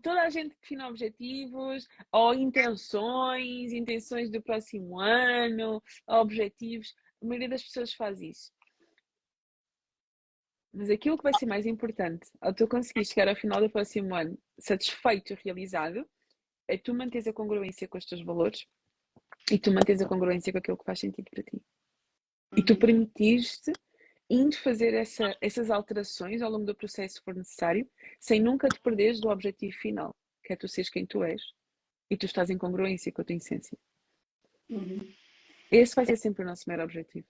[0.02, 6.94] toda a gente define objetivos ou intenções, intenções do próximo ano, objetivos.
[7.22, 8.52] A maioria das pessoas faz isso.
[10.74, 14.16] Mas aquilo que vai ser mais importante ao tu conseguir chegar ao final do próximo
[14.16, 16.08] ano satisfeito e realizado
[16.68, 18.66] é tu manteres a congruência com os teus valores
[19.52, 21.62] e tu manteres a congruência com aquilo que faz sentido para ti.
[22.56, 22.80] E tu uhum.
[22.80, 23.74] permitires-te
[24.32, 27.86] indo fazer essa, essas alterações ao longo do processo se for necessário,
[28.18, 31.42] sem nunca te perderes do objetivo final, que é tu seres quem tu és
[32.10, 33.78] e tu estás em congruência com a tua essência.
[34.70, 35.06] Uhum.
[35.70, 37.28] Esse vai ser sempre o nosso maior objetivo.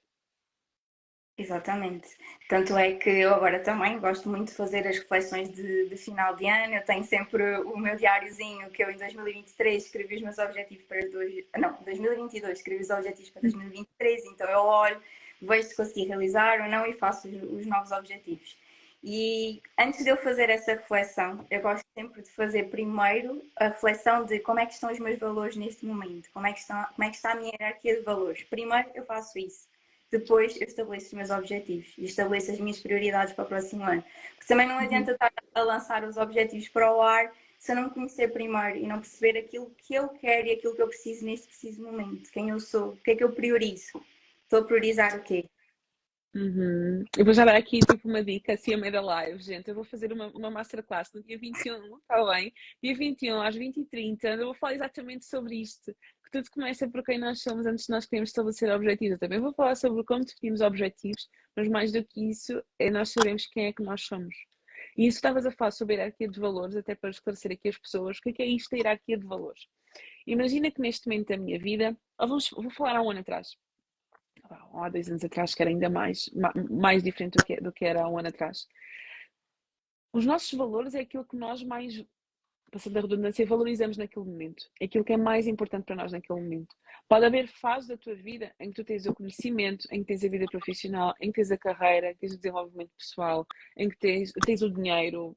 [1.36, 2.08] Exatamente.
[2.48, 6.36] Tanto é que eu agora também gosto muito de fazer as reflexões de, de, final
[6.36, 6.76] de ano.
[6.76, 11.00] Eu tenho sempre o meu diáriozinho que eu em 2023 escrevi os meus objetivos para
[11.10, 15.02] dois, não, 2022 escrevi os objetivos para 2023, então eu olho
[15.42, 18.56] vejo se consegui realizar ou não e faço os, os novos objetivos.
[19.04, 24.24] E antes de eu fazer essa reflexão, eu gosto sempre de fazer primeiro a reflexão
[24.26, 27.04] de como é que estão os meus valores neste momento, como é que, estão, como
[27.04, 28.44] é que está a minha hierarquia de valores.
[28.44, 29.68] Primeiro eu faço isso,
[30.12, 34.04] depois eu estabeleço os meus objetivos e estabeleço as minhas prioridades para o próximo ano.
[34.36, 37.84] Porque também não adianta estar a lançar os objetivos para o ar se eu não
[37.86, 41.26] me conhecer primeiro e não perceber aquilo que eu quero e aquilo que eu preciso
[41.26, 44.04] neste preciso momento, quem eu sou, o que é que eu priorizo.
[44.52, 45.50] Estou a priorizar o quê?
[46.36, 47.06] Uhum.
[47.18, 49.70] Eu vou já dar aqui tipo uma dica assim a meio da live, gente.
[49.70, 52.54] Eu vou fazer uma, uma masterclass no dia 21, está bem?
[52.84, 54.26] Dia 21 às 20h30.
[54.26, 55.96] Eu vou falar exatamente sobre isto.
[56.26, 59.14] Que tudo começa por quem nós somos antes de nós queremos estabelecer objetivos.
[59.14, 63.08] Eu também vou falar sobre como definimos objetivos, mas mais do que isso é nós
[63.08, 64.36] sabemos quem é que nós somos.
[64.98, 67.78] E isso estavas a falar sobre a hierarquia de valores, até para esclarecer aqui as
[67.78, 69.62] pessoas o que é, é isto da hierarquia de valores.
[70.28, 73.56] Imagina que neste momento da minha vida, vamos, vou falar há um ano atrás
[74.74, 76.30] há dois anos atrás, que era ainda mais,
[76.70, 78.68] mais diferente do que, do que era há um ano atrás.
[80.14, 82.04] os nossos valores é aquilo que nós mais
[82.72, 84.64] passando a redundância, valorizamos naquele momento.
[84.80, 86.74] É aquilo que é mais importante para nós naquele momento.
[87.08, 90.24] Pode haver fases da tua vida em que tu tens o conhecimento, em que tens
[90.24, 93.90] a vida profissional, em que tens a carreira, em que tens o desenvolvimento pessoal, em
[93.90, 95.36] que tens, tens o dinheiro,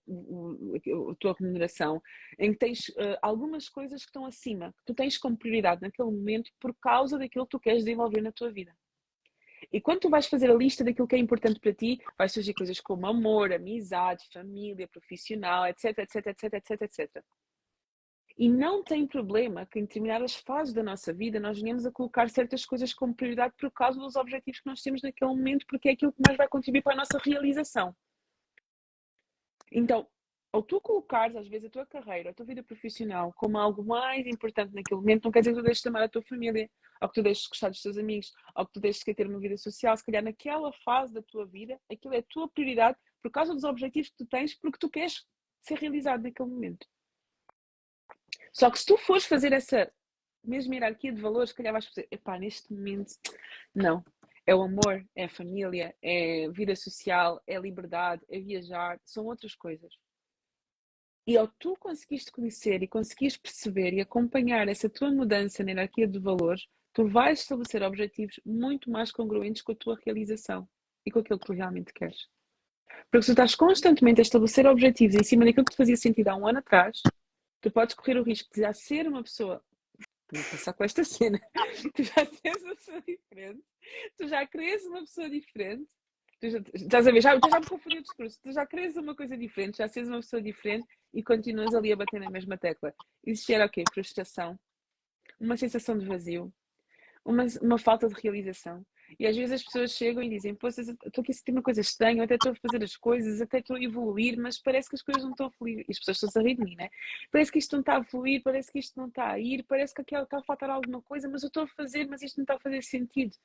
[1.10, 2.00] a tua remuneração,
[2.38, 6.10] em que tens uh, algumas coisas que estão acima, que tu tens como prioridade naquele
[6.10, 8.72] momento por causa daquilo que tu queres desenvolver na tua vida.
[9.72, 12.54] E quando tu vais fazer a lista daquilo que é importante para ti, vai surgir
[12.54, 17.24] coisas como amor, amizade, família, profissional, etc, etc, etc, etc, etc.
[18.36, 22.28] E não tem problema que em determinadas fases da nossa vida nós venhamos a colocar
[22.28, 25.92] certas coisas como prioridade por causa dos objetivos que nós temos naquele momento, porque é
[25.92, 27.94] aquilo que mais vai contribuir para a nossa realização.
[29.70, 30.08] Então,
[30.54, 34.24] ao tu colocares às vezes a tua carreira, a tua vida profissional como algo mais
[34.24, 36.70] importante naquele momento, não quer dizer que tu deixes de amar a tua família,
[37.02, 39.26] ou que tu deixes de gostar dos teus amigos, ou que tu deixes de ter
[39.26, 39.96] uma vida social.
[39.96, 43.64] Se calhar naquela fase da tua vida, aquilo é a tua prioridade por causa dos
[43.64, 45.26] objetivos que tu tens, porque tu queres
[45.60, 46.86] ser realizado naquele momento.
[48.52, 49.92] Só que se tu fores fazer essa
[50.44, 53.12] mesma hierarquia de valores, se calhar vais fazer, epá, neste momento,
[53.74, 54.04] não.
[54.46, 59.56] É o amor, é a família, é vida social, é liberdade, é viajar, são outras
[59.56, 59.92] coisas.
[61.26, 66.06] E ao tu conseguiste conhecer e conseguiste perceber e acompanhar essa tua mudança na hierarquia
[66.06, 70.68] de valores, tu vais estabelecer objetivos muito mais congruentes com a tua realização
[71.04, 72.28] e com aquilo que tu realmente queres.
[73.10, 76.28] Porque se tu estás constantemente a estabelecer objetivos em cima daquilo que te fazia sentido
[76.28, 77.00] há um ano atrás,
[77.60, 79.64] tu podes correr o risco de já ser uma pessoa.
[80.30, 81.40] Vou passar com esta cena.
[81.94, 83.62] Tu já seres uma pessoa diferente,
[84.16, 85.88] tu já cresces uma pessoa diferente,
[86.40, 89.14] tu já, estás a ver, já, já me confundi o discurso, tu já cresces uma
[89.14, 92.94] coisa diferente, já seres uma pessoa diferente e continuas ali a bater na mesma tecla.
[93.26, 93.84] Isso gera o quê?
[93.92, 94.58] Frustração,
[95.40, 96.52] uma sensação de vazio,
[97.24, 98.84] uma, uma falta de realização.
[99.18, 101.80] E às vezes as pessoas chegam e dizem: Pô, estou aqui a sentir uma coisa
[101.80, 105.02] estranha, até estou a fazer as coisas, até estou a evoluir, mas parece que as
[105.02, 105.84] coisas não estão a fluir.
[105.88, 106.88] E as pessoas estão a rir de mim, né?
[107.30, 109.94] Parece que isto não está a fluir, parece que isto não está a ir, parece
[109.94, 112.44] que aqui está a faltar alguma coisa, mas eu estou a fazer, mas isto não
[112.44, 113.36] está a fazer sentido.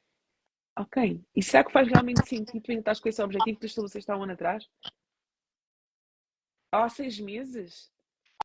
[0.80, 1.22] Ok.
[1.36, 4.10] E será que faz realmente sentido tu ainda estás com esse objetivo que tu estabeleceste
[4.10, 4.65] há um ano atrás?
[6.72, 7.92] Há seis meses?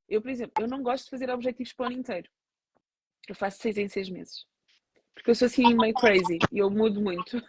[0.09, 2.29] Eu, por exemplo, eu não gosto de fazer objetivos para o ano inteiro.
[3.29, 4.47] Eu faço seis em seis meses.
[5.15, 7.41] Porque eu sou assim meio crazy e eu mudo muito.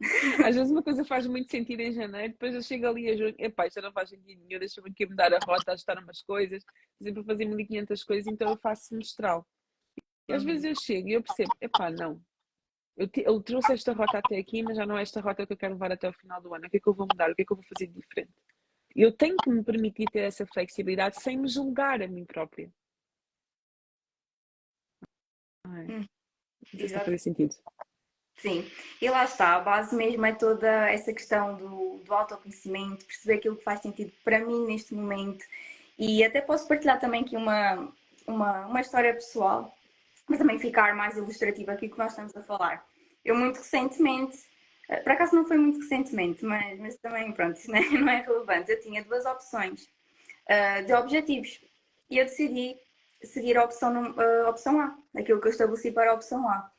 [0.44, 3.36] Às vezes uma coisa faz muito sentido em janeiro, depois eu chego ali a junho,
[3.38, 6.64] epá, isto não faz sentido nenhum, deixa-me aqui mudar a rota, ajustar umas coisas,
[7.00, 9.46] sempre fazer 1500 coisas, então eu faço semestral.
[10.28, 12.20] E às vezes eu chego e eu percebo, epá, não,
[12.96, 15.52] eu, te, eu trouxe esta rota até aqui, mas já não é esta rota que
[15.52, 16.66] eu quero levar até o final do ano.
[16.66, 17.30] O que é que eu vou mudar?
[17.30, 18.32] O que é que eu vou fazer de diferente?
[18.94, 22.72] Eu tenho que me permitir ter essa flexibilidade sem me julgar a mim própria.
[25.66, 25.86] Ai.
[25.86, 26.04] Hum.
[27.04, 27.54] Faz sentido.
[28.36, 28.68] Sim,
[29.00, 33.56] e lá está, a base mesmo é toda essa questão do, do autoconhecimento, perceber aquilo
[33.56, 35.44] que faz sentido para mim neste momento.
[35.98, 37.92] E até posso partilhar também aqui uma,
[38.26, 39.76] uma, uma história pessoal,
[40.28, 42.84] mas também ficar mais ilustrativa aqui que nós estamos a falar.
[43.24, 44.38] Eu muito recentemente,
[44.88, 48.20] eh, por acaso não foi muito recentemente, mas, mas também, pronto, não é, não é
[48.20, 51.60] relevante, eu tinha duas opções uh, de objetivos
[52.10, 52.76] e eu decidi
[53.22, 56.70] seguir a opção, a opção A, aquilo que eu estabeleci para a opção A.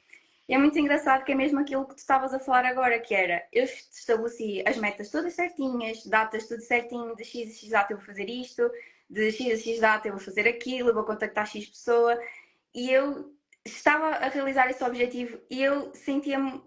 [0.47, 3.15] E é muito engraçado que é mesmo aquilo que tu estavas a falar agora, que
[3.15, 7.93] era, eu estabeleci as metas todas certinhas, datas tudo certinho, de X a X data
[7.93, 8.69] eu vou fazer isto,
[9.10, 12.19] de X a X data eu vou fazer aquilo, eu vou contactar X pessoa,
[12.75, 13.35] e eu
[13.65, 16.63] estava a realizar esse objetivo e eu sentia-me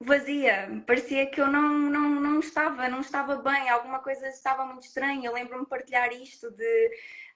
[0.00, 4.86] vazia, parecia que eu não, não, não estava, não estava bem, alguma coisa estava muito
[4.86, 6.90] estranha, eu lembro-me partilhar isto de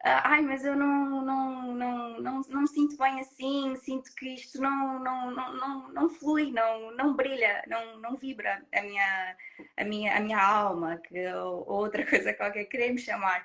[0.05, 4.35] ah, ai, mas eu não, não, não, não, não me sinto bem assim, sinto que
[4.35, 9.37] isto não, não, não, não, não flui, não, não brilha, não, não vibra a minha,
[9.77, 13.45] a minha, a minha alma, que, ou, ou outra coisa qualquer queremos chamar.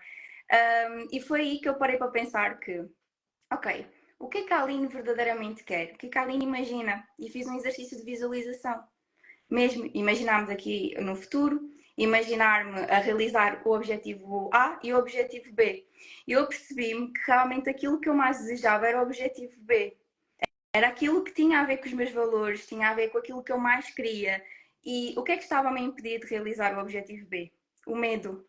[0.51, 2.85] Um, e foi aí que eu parei para pensar que,
[3.51, 3.87] ok,
[4.23, 5.93] o que é que a Aline verdadeiramente quer?
[5.93, 7.05] O que é que a Aline imagina?
[7.19, 8.81] E fiz um exercício de visualização.
[9.49, 15.85] Mesmo imaginarmos aqui no futuro, imaginar-me a realizar o objetivo A e o objetivo B.
[16.25, 19.97] E eu percebi-me que realmente aquilo que eu mais desejava era o objetivo B.
[20.73, 23.43] Era aquilo que tinha a ver com os meus valores, tinha a ver com aquilo
[23.43, 24.41] que eu mais queria.
[24.85, 27.51] E o que é que estava a me impedir de realizar o objetivo B?
[27.85, 28.47] O medo.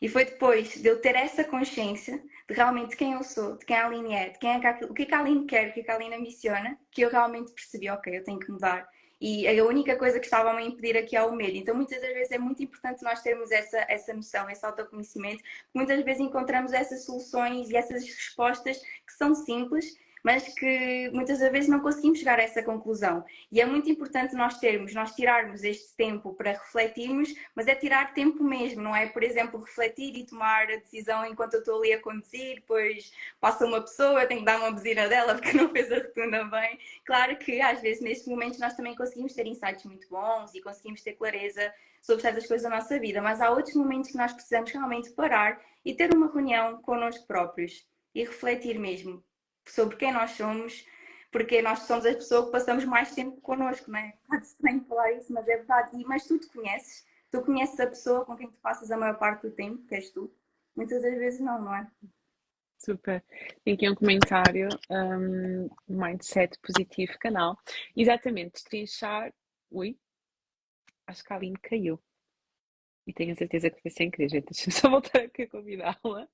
[0.00, 3.76] E foi depois de eu ter essa consciência de realmente quem eu sou, de quem
[3.76, 5.72] a Aline é, de quem é que, o que, é que a Aline quer, o
[5.72, 8.88] que, é que a Aline ambiciona, que eu realmente percebi, ok, eu tenho que mudar
[9.20, 11.56] e a única coisa que estava a me impedir aqui é o medo.
[11.56, 15.42] Então, muitas das vezes é muito importante nós termos essa, essa noção, esse autoconhecimento.
[15.74, 21.68] Muitas vezes encontramos essas soluções e essas respostas que são simples, mas que muitas vezes
[21.68, 23.24] não conseguimos chegar a essa conclusão.
[23.50, 28.14] E é muito importante nós termos, nós tirarmos este tempo para refletirmos, mas é tirar
[28.14, 31.92] tempo mesmo, não é, por exemplo, refletir e tomar a decisão enquanto eu estou ali
[31.92, 35.68] a conduzir, depois passa uma pessoa, eu tenho que dar uma buzina dela porque não
[35.70, 36.78] fez a rotunda bem.
[37.04, 41.02] Claro que às vezes nestes momentos nós também conseguimos ter insights muito bons e conseguimos
[41.02, 44.70] ter clareza sobre certas coisas da nossa vida, mas há outros momentos que nós precisamos
[44.70, 49.22] realmente parar e ter uma reunião connosco próprios e refletir mesmo
[49.70, 50.86] sobre quem nós somos,
[51.30, 54.14] porque nós somos as pessoas que passamos mais tempo connosco, não é?
[54.28, 55.96] Pode estranho falar isso, mas é verdade.
[55.96, 59.18] E, mas tu te conheces, tu conheces a pessoa com quem tu passas a maior
[59.18, 60.32] parte do tempo, que és tu.
[60.74, 61.90] Muitas das vezes não, não é?
[62.78, 63.24] Super.
[63.64, 67.58] Tem aqui um comentário, um, Mindset Positivo Canal.
[67.96, 69.34] Exatamente, destrinchar.
[69.70, 69.98] Ui,
[71.06, 72.00] acho que a Aline caiu.
[73.06, 74.52] E tenho a certeza que foi sem querer, gente.
[74.52, 76.28] Deixa-me só voltar aqui a convidá-la.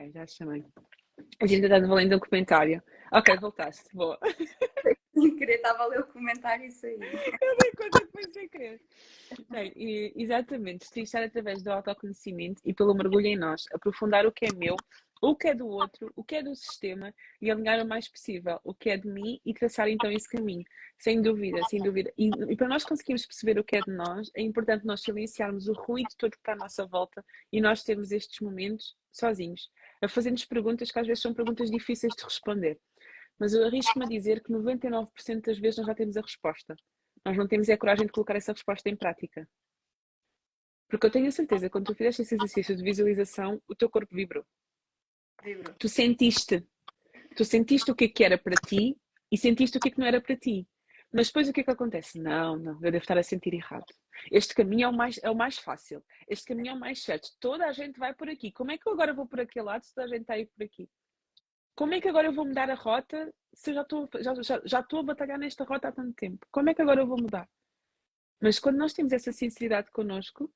[0.00, 0.64] Ok, já chamei.
[1.42, 2.82] A gente está valendo um comentário.
[3.12, 3.84] Ok, voltaste.
[3.94, 4.18] Boa.
[5.12, 6.94] Sem querer, estava a ler o comentário e saí.
[6.94, 8.80] Eu dei conta foi sem querer.
[9.50, 14.46] Bem, e, exatamente, destrinchar através do autoconhecimento e pelo mergulho em nós, aprofundar o que
[14.46, 14.76] é meu,
[15.20, 18.58] o que é do outro, o que é do sistema e alinhar o mais possível
[18.64, 20.64] o que é de mim e traçar então esse caminho.
[20.96, 22.10] Sem dúvida, sem dúvida.
[22.16, 25.68] E, e, para nós conseguirmos perceber o que é de nós, é importante nós silenciarmos
[25.68, 29.68] o ruído todo que está à nossa volta e nós termos estes momentos sozinhos,
[30.02, 32.78] a fazer-nos perguntas que às vezes são perguntas difíceis de responder.
[33.38, 36.76] Mas eu arrisco-me a dizer que 99% das vezes nós já temos a resposta.
[37.24, 39.48] Nós não temos é a coragem de colocar essa resposta em prática.
[40.88, 44.14] Porque eu tenho a certeza, quando tu fizeste esse exercício de visualização, o teu corpo
[44.14, 44.44] vibrou.
[45.42, 45.74] Vibrou.
[45.78, 46.66] Tu sentiste.
[47.36, 48.96] Tu sentiste o que, é que era para ti
[49.30, 50.66] e sentiste o que, é que não era para ti.
[51.12, 52.18] Mas depois o que é que acontece?
[52.20, 53.86] Não, não, eu devo estar a sentir errado.
[54.30, 56.04] Este caminho é o mais, é o mais fácil.
[56.28, 57.30] Este caminho é o mais certo.
[57.38, 58.52] Toda a gente vai por aqui.
[58.52, 60.46] Como é que eu agora vou por aquele lado se toda a gente está aí
[60.46, 60.88] por aqui?
[61.74, 64.62] Como é que agora eu vou mudar a rota se eu já estou, já, já,
[64.64, 66.46] já estou a batalhar nesta rota há tanto tempo?
[66.50, 67.48] Como é que agora eu vou mudar?
[68.40, 70.52] Mas quando nós temos essa sinceridade connosco,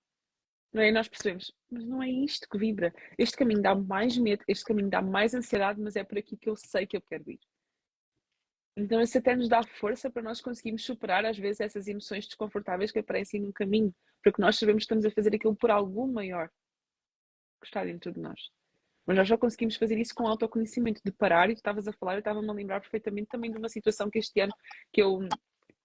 [0.72, 0.90] não é?
[0.90, 2.92] nós percebemos, mas não é isto que vibra.
[3.16, 6.48] Este caminho dá mais medo, este caminho dá mais ansiedade, mas é por aqui que
[6.48, 7.40] eu sei que eu quero ir.
[8.76, 12.90] Então isso até nos dá força para nós conseguirmos superar às vezes essas emoções desconfortáveis
[12.90, 16.48] que aparecem no caminho, porque nós sabemos que estamos a fazer aquilo por algo maior
[17.60, 18.50] que está dentro de nós.
[19.06, 22.14] Mas nós já conseguimos fazer isso com autoconhecimento, de parar, e tu estavas a falar,
[22.14, 24.52] eu estava-me a lembrar perfeitamente também de uma situação que este ano,
[24.92, 25.20] que eu,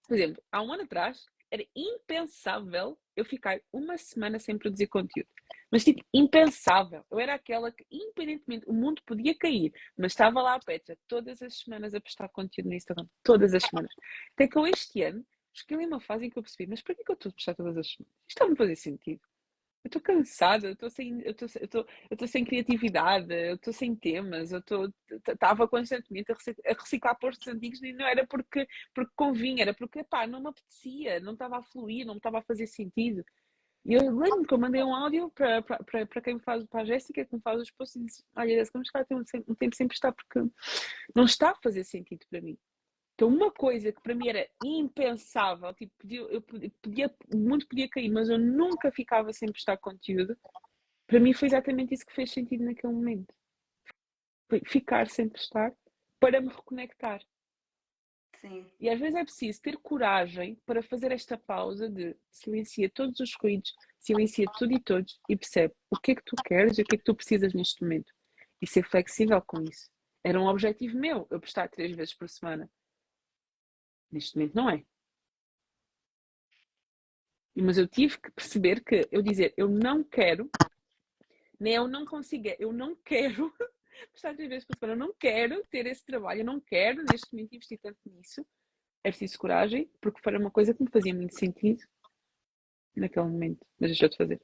[0.07, 5.29] por exemplo, há um ano atrás, era impensável eu ficar uma semana sem produzir conteúdo.
[5.71, 7.05] Mas, tipo, impensável.
[7.11, 11.41] Eu era aquela que, independentemente, o mundo podia cair, mas estava lá a Petra todas
[11.41, 13.07] as semanas a postar conteúdo no Instagram.
[13.23, 13.93] Todas as semanas.
[14.33, 16.95] Até que eu, este ano, cheguei a uma fase em que eu percebi, mas para
[16.95, 18.13] que eu estou a postar todas as semanas?
[18.27, 19.21] Isto está-me a fazer sentido.
[19.83, 23.55] Eu estou cansada, eu estou sem, eu estou, eu estou, eu estou sem criatividade, eu
[23.55, 24.93] estou sem temas, eu estou,
[25.27, 30.27] estava constantemente a reciclar postos antigos e não era porque, porque convinha, era porque, pá,
[30.27, 33.23] não me apetecia, não estava a fluir, não estava a fazer sentido.
[33.85, 37.35] E eu lembro que eu mandei um áudio para, quem faz, para a Jéssica, que
[37.35, 39.05] me faz os posts, e disse: Olha, Jéssica, vamos ficar
[39.47, 40.39] um tempo sem prestar, porque
[41.15, 42.57] não está a fazer sentido para mim.
[43.19, 46.41] Então, uma coisa que para mim era impensável, tipo, eu
[46.81, 50.37] podia, o mundo podia cair, mas eu nunca ficava sem prestar conteúdo,
[51.05, 53.35] para mim foi exatamente isso que fez sentido naquele momento.
[54.49, 55.73] Foi ficar sem prestar
[56.17, 57.21] para me reconectar.
[58.37, 58.65] Sim.
[58.79, 63.35] E às vezes é preciso ter coragem para fazer esta pausa de silencia todos os
[63.35, 66.85] ruídos, silencia tudo e todos e percebe o que é que tu queres e o
[66.85, 68.13] que é que tu precisas neste momento.
[68.61, 69.91] E ser flexível com isso.
[70.23, 72.69] Era um objetivo meu, eu prestar três vezes por semana.
[74.11, 74.83] Neste momento não é.
[77.55, 80.49] Mas eu tive que perceber que eu dizer eu não quero,
[81.59, 83.53] nem eu não consigo, eu não quero
[84.11, 87.33] prestar três vezes por semana, eu não quero ter esse trabalho, eu não quero neste
[87.33, 88.45] momento investir tanto nisso.
[89.03, 91.83] É preciso coragem, porque foi uma coisa que me fazia muito sentido
[92.95, 94.41] naquele momento, mas deixou de fazer.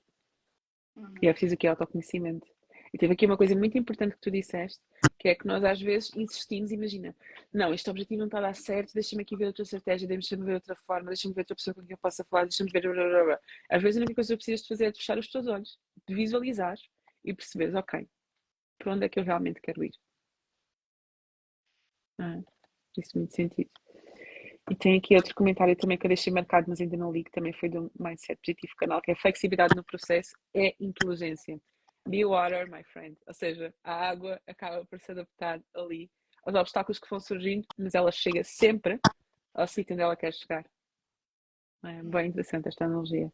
[0.96, 1.14] Uhum.
[1.22, 2.48] E é preciso aqui autoconhecimento.
[2.94, 4.82] E teve aqui uma coisa muito importante que tu disseste,
[5.26, 7.16] que é que nós às vezes insistimos, imagina,
[7.52, 10.54] não, este objetivo não está a dar certo, deixa-me aqui ver outra estratégia, deixa-me ver
[10.54, 12.82] outra forma, deixa-me ver outra pessoa com quem eu possa falar, deixa-me ver.
[12.84, 13.40] Blá, blá, blá.
[13.68, 15.80] Às vezes a única coisa que precisas de fazer é de fechar os teus olhos,
[16.08, 16.78] de visualizar
[17.24, 18.08] e perceberes, ok,
[18.78, 19.94] para onde é que eu realmente quero ir.
[22.20, 22.40] Ah,
[22.96, 23.72] isso muito sentido.
[24.70, 27.32] E tem aqui outro comentário também que eu deixei marcado, mas ainda não li, que
[27.32, 31.60] também foi do Mindset Positivo Canal, que é flexibilidade no processo é inteligência.
[32.08, 33.18] Be water, my friend.
[33.28, 36.10] Ou seja, a água acaba por se adaptar ali
[36.44, 39.00] aos obstáculos que vão surgindo, mas ela chega sempre
[39.54, 40.66] ao sítio onde ela quer chegar.
[41.84, 43.32] É bem interessante esta analogia.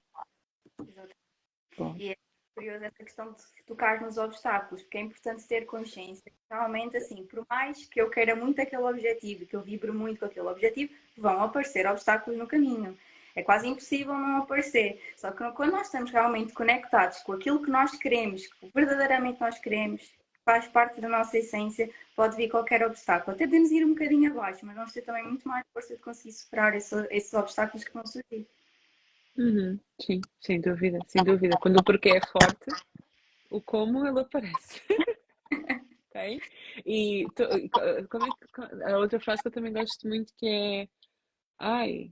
[1.78, 1.96] Bom.
[1.98, 2.16] E
[2.56, 6.32] curioso essa questão de tocar nos obstáculos, porque é importante ter consciência.
[6.50, 10.26] Realmente, assim, por mais que eu queira muito aquele objetivo, que eu vibre muito com
[10.26, 12.98] aquele objetivo, vão aparecer obstáculos no caminho.
[13.36, 15.02] É quase impossível não aparecer.
[15.16, 19.58] Só que quando nós estamos realmente conectados com aquilo que nós queremos, que verdadeiramente nós
[19.60, 20.14] queremos,
[20.44, 23.36] faz parte da nossa essência, pode vir qualquer obstáculo.
[23.36, 26.34] Até podemos ir um bocadinho abaixo, mas vamos ter também muito mais força de conseguir
[26.34, 28.48] superar esse, esses obstáculos que vão surgir.
[29.38, 31.58] Uhum, sim, sem dúvida, sem dúvida.
[31.62, 32.66] Quando o porquê é forte,
[33.50, 34.82] o como ele aparece.
[36.12, 36.42] ok?
[36.86, 37.44] E tu,
[38.10, 40.88] como é que, a outra frase que eu também gosto muito que é
[41.58, 42.12] ai,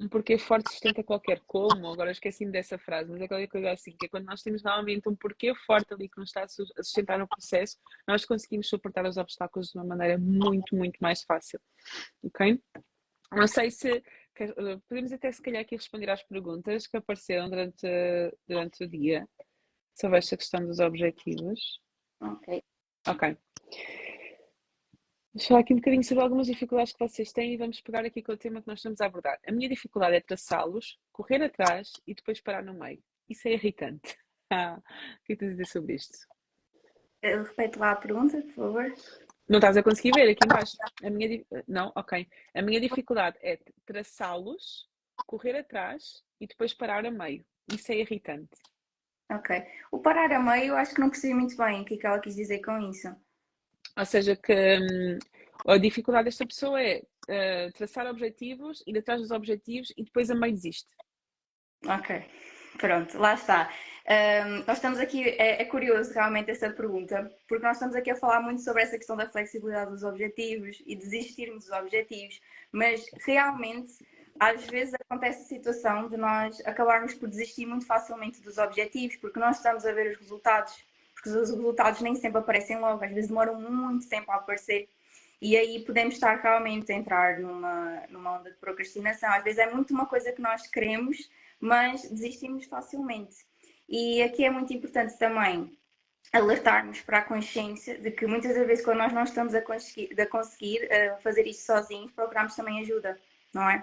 [0.00, 3.90] um porquê forte sustenta qualquer como, agora esqueci-me dessa frase, mas é qualquer coisa assim,
[3.96, 7.18] que é quando nós temos realmente um porquê forte ali que nos está a sustentar
[7.18, 7.76] no processo,
[8.06, 11.60] nós conseguimos suportar os obstáculos de uma maneira muito, muito mais fácil.
[12.22, 12.62] Ok?
[13.32, 14.02] Não sei se
[14.88, 17.86] podemos até se calhar aqui responder às perguntas que apareceram durante,
[18.46, 19.28] durante o dia
[19.94, 21.80] sobre esta questão dos objetivos.
[22.20, 22.62] Ok.
[23.08, 23.36] Ok.
[25.36, 28.32] Falar aqui um bocadinho sobre algumas dificuldades que vocês têm e vamos pegar aqui com
[28.32, 29.38] o tema que nós estamos a abordar.
[29.46, 33.02] A minha dificuldade é traçá-los, correr atrás e depois parar no meio.
[33.28, 34.16] Isso é irritante.
[34.50, 36.26] Ah, o que é que tens a dizer sobre isto?
[37.22, 38.94] Repete lá a pergunta, por favor.
[39.46, 40.74] Não estás a conseguir ver aqui embaixo.
[41.04, 42.26] A minha, não, ok.
[42.54, 44.88] A minha dificuldade é traçá-los,
[45.26, 47.44] correr atrás e depois parar a meio.
[47.70, 48.56] Isso é irritante.
[49.30, 49.62] Ok.
[49.92, 52.18] O parar a meio, acho que não percebi muito bem o que, é que ela
[52.18, 53.14] quis dizer com isso.
[53.98, 55.18] Ou seja, que hum,
[55.66, 60.34] a dificuldade desta pessoa é uh, traçar objetivos, ir atrás dos objetivos e depois a
[60.34, 60.88] meio desiste.
[61.84, 62.24] Ok,
[62.78, 63.70] pronto, lá está.
[64.08, 68.16] Um, nós estamos aqui, é, é, curioso realmente essa pergunta, porque nós estamos aqui a
[68.16, 72.40] falar muito sobre essa questão da flexibilidade dos objetivos e desistirmos dos objetivos,
[72.72, 73.92] mas realmente
[74.40, 79.38] às vezes acontece a situação de nós acabarmos por desistir muito facilmente dos objetivos, porque
[79.38, 80.87] nós estamos a ver os resultados
[81.18, 84.88] porque os resultados nem sempre aparecem logo, às vezes demoram muito tempo a aparecer.
[85.40, 89.30] E aí podemos estar realmente a entrar numa, numa onda de procrastinação.
[89.32, 93.36] Às vezes é muito uma coisa que nós queremos, mas desistimos facilmente.
[93.88, 95.76] E aqui é muito importante também
[96.32, 100.20] alertarmos para a consciência de que muitas das vezes quando nós não estamos a conseguir,
[100.20, 103.18] a conseguir uh, fazer isto sozinhos, procuramos também ajuda,
[103.54, 103.82] não é?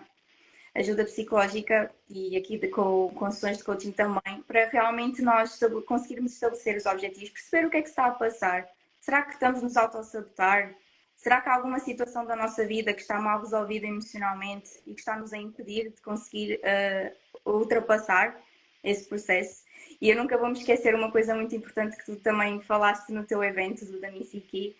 [0.75, 6.33] Ajuda psicológica e aqui de, com, com sessões de coaching também, para realmente nós conseguirmos
[6.33, 8.67] estabelecer os objetivos, perceber o que é que está a passar.
[8.99, 10.75] Será que estamos nos auto-sabotar?
[11.15, 14.99] Será que há alguma situação da nossa vida que está mal resolvida emocionalmente e que
[14.99, 18.37] está nos a impedir de conseguir uh, ultrapassar
[18.83, 19.63] esse processo?
[20.01, 23.23] E eu nunca vou me esquecer uma coisa muito importante que tu também falaste no
[23.23, 24.75] teu evento do Damisiki,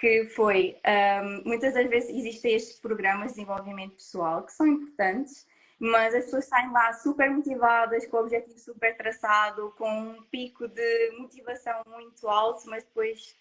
[0.00, 0.80] que foi
[1.22, 5.46] um, muitas das vezes existem estes programas de desenvolvimento pessoal que são importantes,
[5.78, 10.66] mas as pessoas saem lá super motivadas, com o objetivo super traçado, com um pico
[10.66, 13.36] de motivação muito alto, mas depois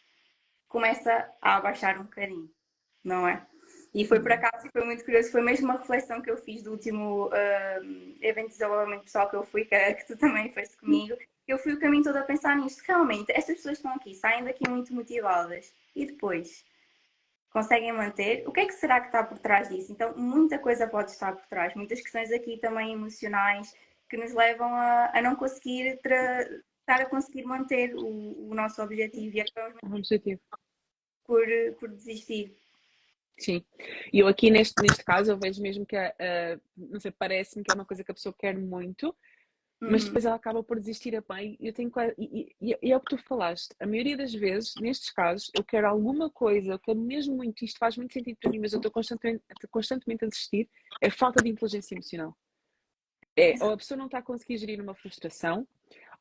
[0.68, 2.52] começa a abaixar um bocadinho,
[3.04, 3.46] não é?
[3.94, 6.62] E foi por acaso e foi muito curioso, foi mesmo uma reflexão que eu fiz
[6.62, 10.78] do último um, evento de desenvolvimento pessoal que eu fui, que, que tu também fizeste
[10.78, 11.18] comigo.
[11.48, 12.84] Eu fui o caminho todo a pensar nisto.
[12.86, 16.64] Realmente, estas pessoas estão aqui, saem daqui muito motivadas e depois
[17.50, 18.48] conseguem manter.
[18.48, 19.92] O que é que será que está por trás disso?
[19.92, 23.76] Então, muita coisa pode estar por trás, muitas questões aqui também emocionais
[24.08, 29.36] que nos levam a, a não conseguir estar a conseguir manter o, o nosso objetivo
[29.36, 30.42] e acabamos objetivo.
[31.26, 31.46] Por,
[31.80, 32.56] por desistir.
[33.40, 33.64] Sim,
[34.12, 37.72] e eu aqui neste, neste caso eu vejo mesmo que, uh, não sei, parece-me que
[37.72, 39.16] é uma coisa que a pessoa quer muito,
[39.82, 40.08] mas uhum.
[40.08, 41.56] depois ela acaba por desistir a bem.
[41.60, 43.74] Eu tenho e, e, e, é o que tu falaste.
[43.80, 47.80] A maioria das vezes, nestes casos, eu quero alguma coisa, eu quero mesmo muito, isto
[47.80, 50.70] faz muito sentido para mim, mas eu estou constantemente, constantemente a desistir.
[51.02, 52.36] É falta de inteligência emocional.
[53.38, 55.66] É, ou a pessoa não está a conseguir gerir uma frustração,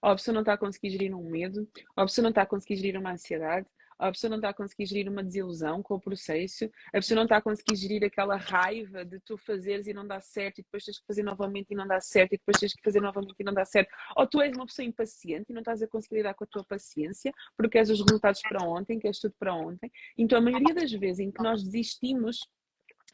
[0.00, 2.42] ou a pessoa não está a conseguir gerir um medo, ou a pessoa não está
[2.42, 3.66] a conseguir gerir uma ansiedade,
[3.98, 7.24] a pessoa não está a conseguir gerir uma desilusão com o processo, a pessoa não
[7.24, 10.84] está a conseguir gerir aquela raiva de tu fazeres e não dá certo, e depois
[10.84, 13.44] tens que fazer novamente e não dá certo, e depois tens que fazer novamente e
[13.44, 13.90] não dá certo.
[14.16, 16.64] Ou tu és uma pessoa impaciente e não estás a conseguir lidar com a tua
[16.64, 19.90] paciência, porque queres os resultados para ontem, queres tudo para ontem.
[20.16, 22.48] Então, a maioria das vezes em que nós desistimos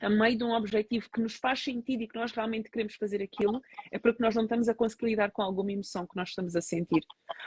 [0.00, 3.22] a meio de um objetivo que nos faz sentido e que nós realmente queremos fazer
[3.22, 6.56] aquilo, é porque nós não estamos a conseguir lidar com alguma emoção que nós estamos
[6.56, 7.02] a sentir.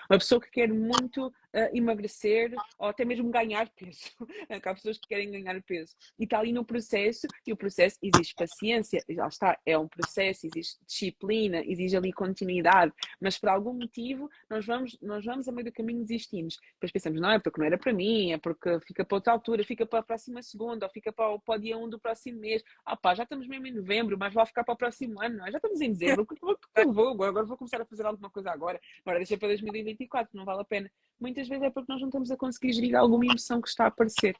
[0.10, 4.12] Uma pessoa que quer muito uh, emagrecer ou até mesmo ganhar peso.
[4.50, 5.96] Há pessoas que querem ganhar peso.
[6.20, 10.48] E está ali no processo, e o processo exige paciência, já está, é um processo,
[10.48, 15.66] exige disciplina, exige ali continuidade, mas por algum motivo nós vamos, nós vamos a meio
[15.66, 16.58] do caminho desistimos.
[16.74, 19.64] Depois pensamos, não, é porque não era para mim, é porque fica para outra altura,
[19.64, 22.40] fica para a próxima segunda, ou fica para o, para o dia 1 do próximo
[22.40, 22.64] mês.
[22.86, 25.48] Ah pá, já estamos mesmo em novembro, mas vai ficar para o próximo ano, não
[25.48, 25.52] é?
[25.52, 26.28] Já estamos em dezembro,
[26.76, 27.24] eu vou?
[27.24, 28.80] Agora vou começar a fazer alguma coisa agora.
[29.02, 30.92] Agora deixa para 2024, não vale a pena.
[31.20, 33.88] Muitas vezes é porque nós não estamos a conseguir gerir alguma emoção que está a
[33.88, 34.36] aparecer.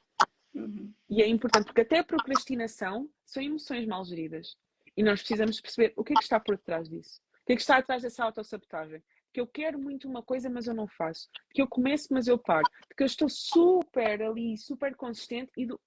[0.54, 0.92] Uhum.
[1.08, 4.56] E é importante, porque até a procrastinação são emoções mal geridas.
[4.96, 7.20] E nós precisamos perceber o que é que está por trás disso.
[7.42, 9.02] O que é que está atrás dessa autossabotagem?
[9.32, 11.28] Que eu quero muito uma coisa, mas eu não faço.
[11.50, 12.68] Que eu começo, mas eu paro.
[12.96, 15.80] Que eu estou super ali, super consistente e do,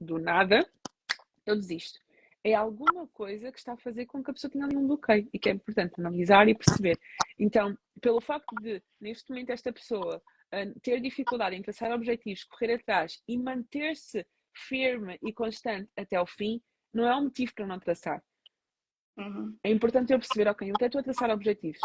[0.00, 0.68] do nada
[1.46, 1.98] eu desisto
[2.44, 5.28] é alguma coisa que está a fazer com que a pessoa tenha ali um bloqueio
[5.32, 6.98] e que é importante analisar e perceber.
[7.38, 10.22] Então, pelo facto de, neste momento, esta pessoa
[10.82, 16.60] ter dificuldade em traçar objetivos, correr atrás e manter-se firme e constante até ao fim,
[16.92, 18.22] não é um motivo para não traçar.
[19.16, 19.56] Uhum.
[19.64, 21.80] É importante eu perceber, ok, eu até estou a traçar objetivos.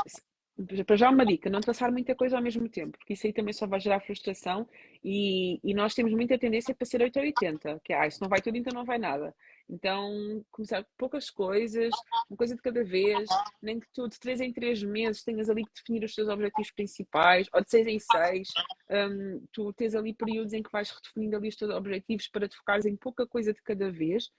[0.86, 3.54] Para já uma dica, não traçar muita coisa ao mesmo tempo, porque isso aí também
[3.54, 4.70] só vai gerar frustração
[5.04, 8.22] e, e nós temos muita tendência para ser 8 ou 80, que é, ah, se
[8.22, 9.34] não vai tudo, então não vai nada.
[9.68, 11.91] Então, começar com poucas coisas,
[12.30, 13.28] uma coisa de cada vez,
[13.62, 16.70] nem que tu de 3 em 3 meses tenhas ali que definir os teus objetivos
[16.70, 18.49] principais, ou de 6 em 6,
[18.91, 22.56] um, tu tens ali períodos em que vais redefinindo ali os teus objetivos para te
[22.56, 24.30] focares em pouca coisa de cada vez,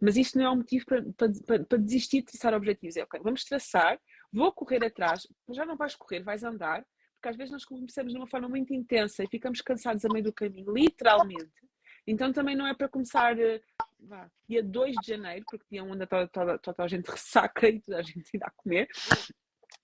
[0.00, 1.02] mas isso não é um motivo para,
[1.46, 2.96] para, para desistir de traçar objetivos.
[2.96, 3.98] É ok, vamos traçar,
[4.34, 8.18] vou correr atrás, já não vais correr, vais andar, porque às vezes nós começamos de
[8.18, 11.52] uma forma muito intensa e ficamos cansados a meio do caminho, literalmente.
[12.04, 13.62] Então também não é para começar eh,
[14.00, 17.68] vá, dia 2 de janeiro, porque dia 1 ainda toda, toda, toda a gente ressaca
[17.68, 18.88] e toda a gente ainda a comer.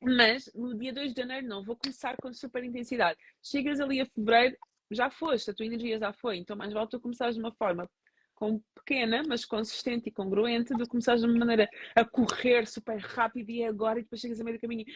[0.02, 3.18] Mas no dia 2 de janeiro não, vou começar com super intensidade.
[3.42, 4.56] Chegas ali a fevereiro,
[4.90, 7.88] já foste, a tua energia já foi, então mais vale tu começares de uma forma
[8.40, 12.96] com pequena, mas consistente e congruente, do que começares de uma maneira a correr super
[12.96, 14.86] rápido e é agora e depois chegas a meio do caminho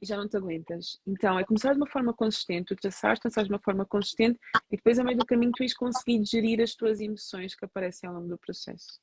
[0.00, 1.00] e já não te aguentas.
[1.06, 4.38] Então, é começar de uma forma consistente, tu traçares, traçares de uma forma consistente
[4.70, 8.08] e depois a meio do caminho tu ires conseguir gerir as tuas emoções que aparecem
[8.08, 9.00] ao longo do processo.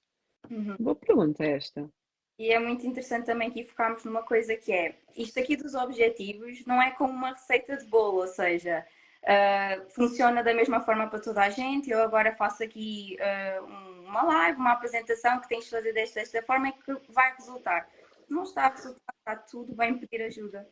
[0.47, 0.75] Uhum.
[0.79, 1.89] Boa pergunta esta.
[2.37, 6.63] E é muito interessante também que focarmos numa coisa que é, isto aqui dos objetivos
[6.65, 8.85] não é como uma receita de bolo, ou seja,
[9.23, 11.91] Uh, funciona da mesma forma para toda a gente.
[11.91, 13.65] Eu agora faço aqui uh,
[14.05, 17.87] uma live, uma apresentação que tens de fazer desta, desta forma e que vai resultar.
[18.27, 20.67] Não está a resultar, está tudo bem pedir ajuda.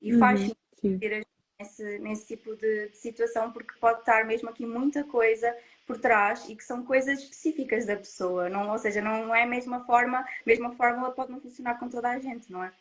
[0.00, 1.26] E uhum, faz sentido pedir ajuda
[1.60, 5.54] nesse, nesse tipo de, de, situação, porque pode estar mesmo aqui muita coisa
[5.86, 8.48] por trás e que são coisas específicas da pessoa.
[8.48, 11.88] Não, ou seja, não é a mesma forma, a mesma fórmula pode não funcionar com
[11.88, 12.72] toda a gente, não é?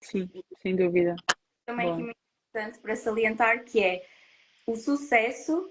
[0.00, 0.30] Sim,
[0.62, 1.14] sem dúvida.
[1.66, 4.06] Também aqui muito importante para salientar que é
[4.66, 5.70] o sucesso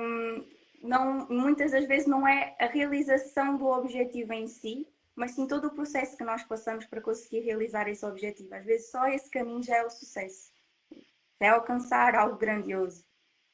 [0.00, 0.44] um,
[0.82, 5.68] não, muitas das vezes não é a realização do objetivo em si, mas sim todo
[5.68, 8.54] o processo que nós passamos para conseguir realizar esse objetivo.
[8.54, 10.52] Às vezes só esse caminho já é o sucesso.
[11.40, 13.04] É alcançar algo grandioso.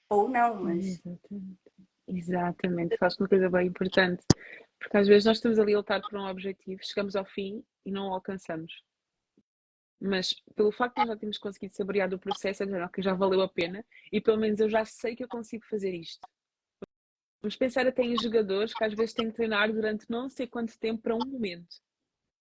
[0.09, 0.85] Ou não, mas.
[0.85, 1.59] Exatamente.
[2.09, 2.99] Exatamente.
[2.99, 4.23] Faz uma coisa bem importante.
[4.79, 7.91] Porque às vezes nós estamos ali a lutar por um objetivo, chegamos ao fim e
[7.91, 8.73] não o alcançamos.
[10.05, 13.15] Mas pelo facto de nós já termos conseguido saborear do processo, é dizer, que já
[13.15, 16.27] valeu a pena e pelo menos eu já sei que eu consigo fazer isto.
[17.41, 20.79] Vamos pensar até em jogadores que às vezes têm que treinar durante não sei quanto
[20.79, 21.77] tempo para um momento.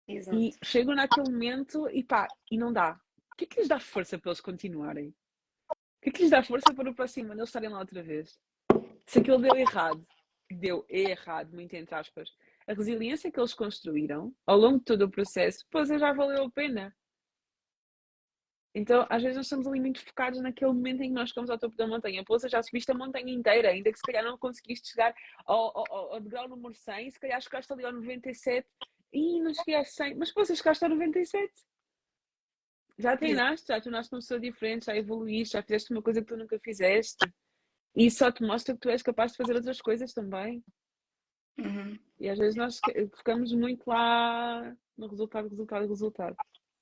[0.08, 0.38] Exato.
[0.38, 3.00] E chegam naquele momento e pá, e não dá.
[3.34, 5.10] O que é que lhes dá força para eles continuarem?
[5.70, 8.04] O que é que lhes dá força para o próximo ano eles estarem lá outra
[8.04, 8.40] vez?
[9.06, 10.06] Se aquilo deu errado,
[10.52, 12.32] deu errado, muito entre aspas,
[12.68, 16.52] a resiliência que eles construíram ao longo de todo o processo, pois já valeu a
[16.52, 16.96] pena.
[18.78, 21.58] Então, às vezes, nós estamos ali muito focados naquele momento em que nós chegamos ao
[21.58, 22.24] topo da montanha.
[22.24, 25.16] Pô, já subiste a montanha inteira, ainda que se calhar não conseguiste chegar
[25.46, 28.68] ao, ao, ao degrau número 100, se calhar chegaste ali ao 97
[29.12, 31.52] e não cheguei a 100, mas pô, chegaste ao 97.
[33.00, 36.38] Já treinaste, já tornaste uma pessoa diferente, já evoluíste, já fizeste uma coisa que tu
[36.38, 37.26] nunca fizeste.
[37.96, 40.64] E isso só te mostra que tu és capaz de fazer outras coisas também.
[41.58, 41.98] Uhum.
[42.20, 42.80] E às vezes nós
[43.16, 46.36] ficamos muito lá no resultado, resultado, resultado.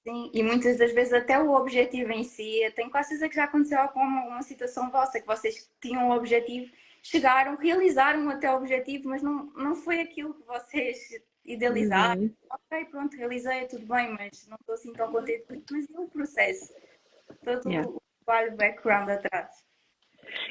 [0.07, 3.45] Sim, e muitas das vezes até o objetivo em si, tenho quase certeza que já
[3.45, 8.57] aconteceu com uma, uma situação vossa, que vocês tinham um objetivo, chegaram, realizaram até o
[8.57, 10.99] objetivo, mas não, não foi aquilo que vocês
[11.43, 12.21] idealizaram.
[12.21, 12.35] Uhum.
[12.51, 15.45] Ok, pronto, realizei, é tudo bem, mas não estou assim tão contente.
[15.71, 16.71] Mas e o processo?
[17.43, 17.89] Todo yeah.
[17.89, 19.65] o trabalho background atrás.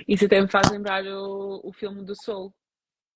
[0.08, 2.52] Isso até me faz lembrar o, o filme do Soul.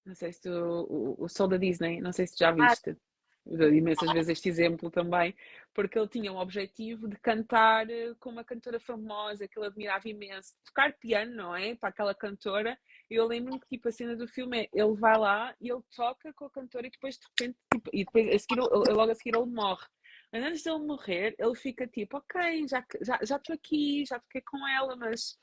[0.06, 2.52] Não sei se tu, o, o Soul da Disney, não sei se tu já ah,
[2.52, 2.90] viste.
[2.90, 3.07] Ah,
[3.48, 5.34] imensas vezes este exemplo também,
[5.74, 10.08] porque ele tinha um objetivo de cantar eh, com uma cantora famosa que ele admirava
[10.08, 11.74] imenso, tocar piano, não é?
[11.74, 12.78] Para aquela cantora.
[13.10, 16.32] Eu lembro-me que tipo, a cena do filme é ele vai lá e ele toca
[16.34, 19.36] com a cantora e depois de repente, tipo, e depois a seguir, logo a seguir
[19.36, 19.86] ele morre.
[20.32, 24.42] Mas antes dele morrer, ele fica tipo, ok, já estou já, já aqui, já toquei
[24.42, 25.38] com ela, mas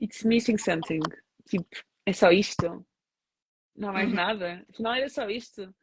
[0.00, 1.00] it's missing something.
[1.48, 1.66] Tipo,
[2.04, 2.86] é só isto.
[3.74, 4.14] Não há mais uhum.
[4.14, 4.66] nada.
[4.70, 5.74] Afinal era só isto.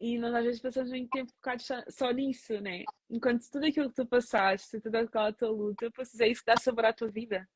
[0.00, 2.84] E nós às vezes passamos muito tempo focados só, nisso, né?
[3.10, 6.56] Enquanto tudo aquilo que tu passaste, toda aquela tua luta, pois é isso que dá
[6.56, 7.48] sabor à tua vida.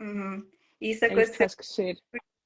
[0.00, 0.48] Uhum.
[0.80, 1.98] Isso aconteceu, é crescer.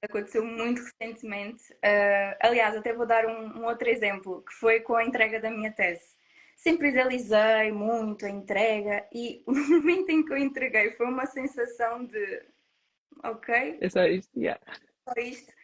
[0.03, 1.73] aconteceu muito recentemente.
[1.75, 5.51] Uh, aliás, até vou dar um, um, outro exemplo, que foi com a entrega da
[5.51, 6.17] minha tese.
[6.57, 12.05] Sempre idealizei muito a entrega e o momento em que eu entreguei foi uma sensação
[12.05, 12.43] de
[13.23, 13.79] ok?
[13.81, 14.61] É só isto, yeah.
[15.05, 15.58] Só isto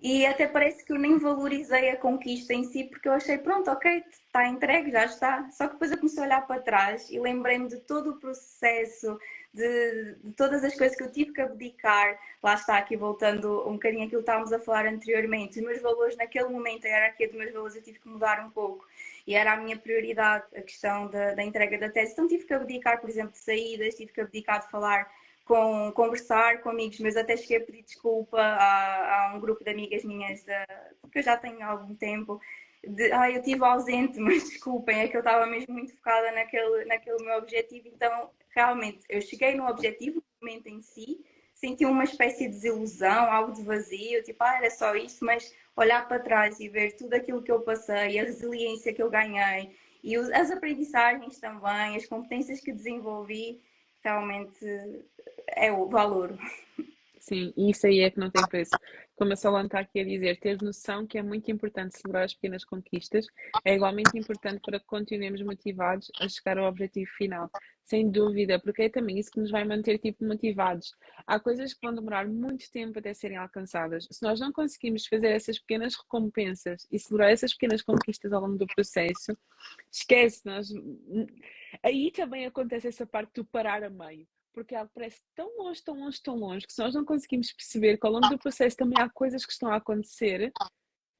[0.00, 3.68] e até parece que eu nem valorizei a conquista em si, porque eu achei, pronto,
[3.68, 5.50] ok, está entregue, já está.
[5.50, 9.18] Só que depois eu comecei a olhar para trás e lembrei-me de todo o processo,
[9.52, 12.16] de, de, todas as coisas que eu tive que abdicar.
[12.40, 15.58] Lá está, aqui voltando um bocadinho aquilo que estávamos a falar anteriormente.
[15.58, 18.50] Os meus valores, naquele momento, a hierarquia dos meus valores, eu tive que mudar um
[18.50, 18.86] pouco.
[19.26, 22.12] E era a minha prioridade, a questão da, da entrega da tese.
[22.12, 25.10] Então tive que abdicar, por exemplo, de saídas, tive que abdicar de falar
[25.48, 29.70] com conversar com amigos meus, até cheguei a pedir desculpa a, a um grupo de
[29.70, 32.38] amigas minhas uh, que eu já tenho há algum tempo.
[32.86, 36.84] De, ah, eu estive ausente, mas desculpem, é que eu estava mesmo muito focada naquele,
[36.84, 37.88] naquele meu objetivo.
[37.88, 41.24] Então, realmente, eu cheguei no objetivo, no momento em si,
[41.54, 46.06] senti uma espécie de desilusão, algo de vazio, tipo, ah, era só isto, mas olhar
[46.06, 50.16] para trás e ver tudo aquilo que eu passei, a resiliência que eu ganhei e
[50.16, 53.60] as aprendizagens também, as competências que desenvolvi,
[54.08, 54.64] realmente
[55.48, 56.36] é o valor.
[57.20, 58.70] Sim, isso aí é que não tem preço.
[59.14, 62.32] Como a Solana está aqui a dizer, ter noção que é muito importante celebrar as
[62.32, 63.26] pequenas conquistas
[63.64, 67.50] é igualmente importante para que continuemos motivados a chegar ao objetivo final.
[67.84, 70.94] Sem dúvida, porque é também isso que nos vai manter tipo motivados.
[71.26, 74.06] Há coisas que vão demorar muito tempo até serem alcançadas.
[74.10, 78.56] Se nós não conseguimos fazer essas pequenas recompensas e celebrar essas pequenas conquistas ao longo
[78.56, 79.36] do processo,
[79.90, 80.68] esquece, nós
[81.82, 84.26] aí também acontece essa parte do parar a meio
[84.58, 87.96] porque algo parece tão longe, tão longe, tão longe, que se nós não conseguimos perceber
[87.96, 90.52] que ao longo do processo também há coisas que estão a acontecer,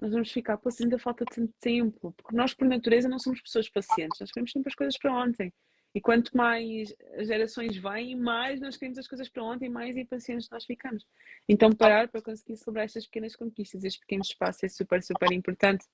[0.01, 3.69] nós vamos ficar, pô, ainda falta tanto tempo, porque nós, por natureza, não somos pessoas
[3.69, 5.53] pacientes, nós queremos sempre as coisas para ontem.
[5.95, 10.49] E quanto mais as gerações vêm, mais nós queremos as coisas para ontem, mais impacientes
[10.51, 11.07] nós ficamos.
[11.49, 15.87] Então, parar para conseguir celebrar estas pequenas conquistas, este pequeno espaço é super, super importante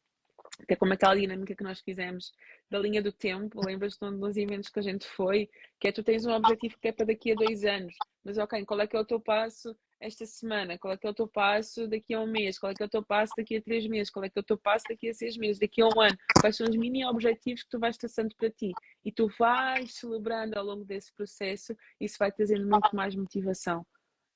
[0.67, 2.33] que é como aquela dinâmica que nós fizemos
[2.71, 5.51] da linha do tempo, lembras-te de um dos eventos que a gente foi,
[5.81, 7.95] que é tu tens um objetivo que é para daqui a dois anos,
[8.25, 11.11] mas ok, qual é que é o teu passo esta semana, qual é que é
[11.11, 13.57] o teu passo daqui a um mês, qual é que é o teu passo daqui
[13.57, 15.81] a três meses, qual é que é o teu passo daqui a seis meses, daqui
[15.81, 18.73] a um ano, quais são os mini objetivos que tu vais traçando para ti?
[19.05, 23.87] E tu vais celebrando ao longo desse processo, isso vai trazendo muito mais motivação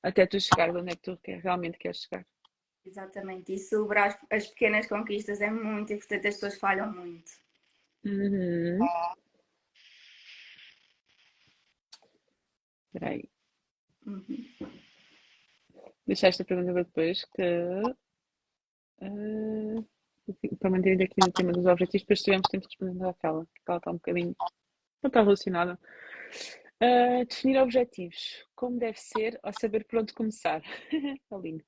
[0.02, 2.24] até tu chegar onde é que tu realmente queres chegar.
[2.88, 7.30] Exatamente, e celebrar as, as, pequenas conquistas é muito importante, as pessoas falham muito.
[8.02, 8.78] Uhum.
[12.86, 13.28] Espera aí.
[14.06, 14.24] Uhum.
[16.06, 17.42] Deixar esta pergunta para depois, que
[19.02, 19.86] uh,
[20.58, 23.76] para manter aqui no tema dos objetivos, depois tivemos tempo de responder àquela, que ela
[23.76, 24.34] está um bocadinho,
[25.02, 25.78] não está relacionada.
[26.82, 30.62] Uh, definir objetivos, como deve ser, ou saber por onde começar.
[31.22, 31.64] Está lindo.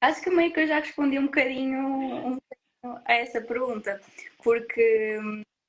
[0.00, 4.00] Acho que meio que eu já respondi um bocadinho, um bocadinho a essa pergunta,
[4.44, 5.18] porque,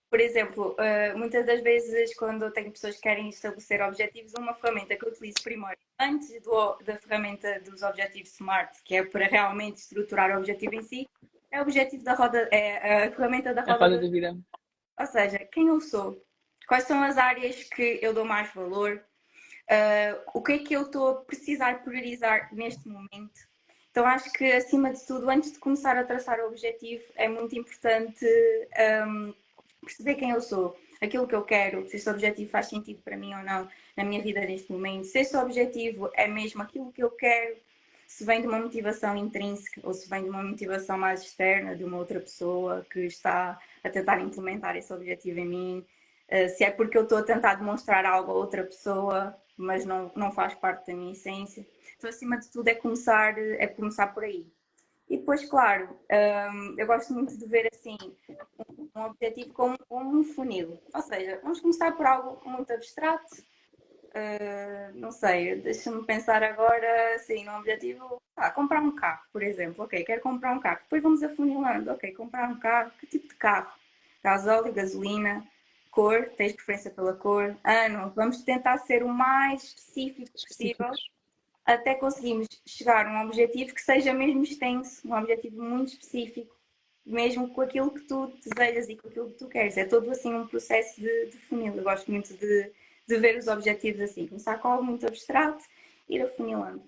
[0.09, 4.53] por exemplo, eh, muitas das vezes quando eu tenho pessoas que querem estabelecer objetivos, uma
[4.53, 9.25] ferramenta que eu utilizo primeiro, antes do, da ferramenta dos objetivos SMART, que é para
[9.25, 11.07] realmente estruturar o objetivo em si,
[11.51, 14.37] é o objetivo da roda, é a ferramenta da roda, a roda da vida.
[14.99, 16.23] Ou seja, quem eu sou,
[16.67, 19.03] quais são as áreas que eu dou mais valor,
[19.71, 23.48] uh, o que é que eu estou a precisar priorizar neste momento
[23.91, 27.55] então acho que acima de tudo, antes de começar a traçar o objetivo, é muito
[27.57, 28.25] importante
[29.07, 29.33] um,
[29.81, 33.33] perceber quem eu sou, aquilo que eu quero, se esse objetivo faz sentido para mim
[33.33, 33.67] ou não
[33.97, 37.57] na minha vida neste momento, se esse objetivo é mesmo aquilo que eu quero,
[38.07, 41.83] se vem de uma motivação intrínseca ou se vem de uma motivação mais externa de
[41.83, 45.85] uma outra pessoa que está a tentar implementar esse objetivo em mim,
[46.27, 50.11] uh, se é porque eu estou a tentar demonstrar algo a outra pessoa, mas não,
[50.15, 51.65] não faz parte da minha essência.
[51.97, 54.45] Então, acima de tudo, é começar, é começar por aí.
[55.09, 55.89] E depois, claro,
[56.53, 57.97] um, eu gosto muito de ver assim
[58.95, 60.79] um objetivo como, um funil.
[60.93, 63.41] Ou seja, vamos começar por algo muito abstrato.
[64.09, 69.83] Uh, não sei, deixa-me pensar agora assim, no objetivo, ah, comprar um carro, por exemplo.
[69.83, 70.79] Ok, quero comprar um carro.
[70.83, 71.91] Depois vamos afunilando.
[71.91, 73.71] Ok, comprar um carro, que tipo de carro.
[74.23, 75.43] Gasóleo, gasolina,
[75.89, 78.11] cor, tens preferência pela cor, ano.
[78.15, 80.91] Vamos tentar ser o mais específico possível
[81.73, 86.55] até conseguirmos chegar a um objetivo que seja mesmo extenso, um objetivo muito específico,
[87.05, 89.77] mesmo com aquilo que tu desejas e com aquilo que tu queres.
[89.77, 91.75] É todo assim um processo de, de funil.
[91.75, 92.71] Eu gosto muito de,
[93.07, 95.63] de ver os objetivos assim, começar com algo muito abstrato,
[96.07, 96.83] ir afunilando.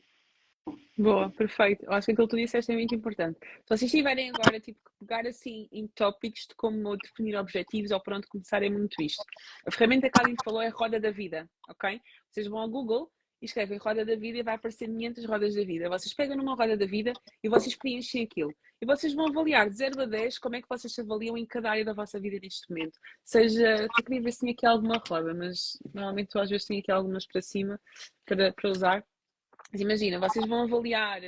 [0.98, 1.86] Boa, perfeito.
[1.86, 3.40] Eu acho que aquilo que tu disseste é muito importante.
[3.40, 8.14] Se vocês tiverem agora, tipo, pegar assim em tópicos de como definir objetivos ou por
[8.14, 9.24] onde começar, é muito isto.
[9.66, 12.00] A ferramenta que a Aline falou é a roda da vida, ok?
[12.30, 13.12] Vocês vão ao Google
[13.42, 15.90] e escrevem roda da vida e vai aparecer 500 rodas da vida.
[15.90, 17.12] Vocês pegam numa roda da vida
[17.44, 18.54] e vocês preenchem aquilo.
[18.80, 21.46] E vocês vão avaliar de 0 a 10 como é que vocês se avaliam em
[21.46, 23.00] cada área da vossa vida neste momento.
[23.24, 26.80] Seja, eu queria ver se tinha aqui alguma roda, mas normalmente tu às vezes tem
[26.80, 27.80] aqui algumas para cima
[28.26, 29.04] para, para usar.
[29.72, 31.22] Mas imagina, vocês vão avaliar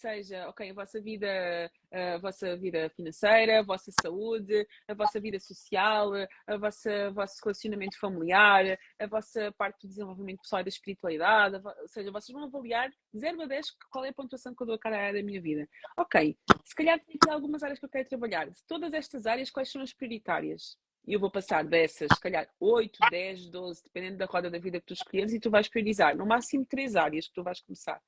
[0.00, 5.38] seja, ok, a vossa vida, a vossa vida financeira, a vossa saúde, a vossa vida
[5.38, 6.12] social,
[6.46, 11.56] a vossa, o vosso relacionamento familiar, a vossa parte do desenvolvimento pessoal e da espiritualidade,
[11.56, 14.66] ou seja, vocês vão avaliar de 0 a 10 qual é a pontuação que eu
[14.66, 15.68] dou a cada área da minha vida.
[15.96, 18.48] Ok, se calhar tem aqui algumas áreas que eu quero trabalhar.
[18.48, 20.78] De todas estas áreas, quais são as prioritárias?
[21.06, 24.80] E eu vou passar dessas, se calhar 8, 10, 12, dependendo da roda da vida
[24.80, 28.00] que tu escolheres, e tu vais priorizar no máximo três áreas que tu vais começar.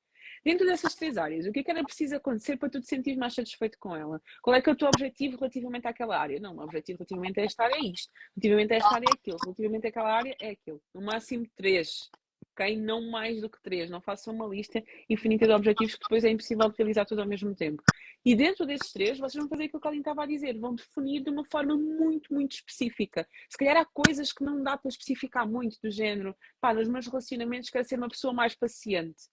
[0.43, 3.15] Dentro dessas três áreas, o que é que era preciso acontecer para tu te sentir
[3.15, 4.21] mais satisfeito com ela?
[4.41, 6.39] Qual é que é o teu objetivo relativamente àquela área?
[6.39, 9.37] Não, o objetivo relativamente a esta área é isto, relativamente a esta área é aquilo,
[9.41, 10.81] relativamente àquela área é aquilo.
[10.93, 12.09] No máximo três,
[12.53, 12.77] ok?
[12.77, 13.89] Não mais do que três.
[13.89, 17.27] Não façam uma lista infinita de objetivos que depois é impossível de realizar tudo ao
[17.27, 17.81] mesmo tempo.
[18.25, 20.75] E dentro desses três, vocês vão fazer aquilo que a Aline estava a dizer, vão
[20.75, 23.27] definir de uma forma muito, muito específica.
[23.49, 27.07] Se calhar há coisas que não dá para especificar muito, do género, pá, nos meus
[27.07, 29.32] relacionamentos quero ser uma pessoa mais paciente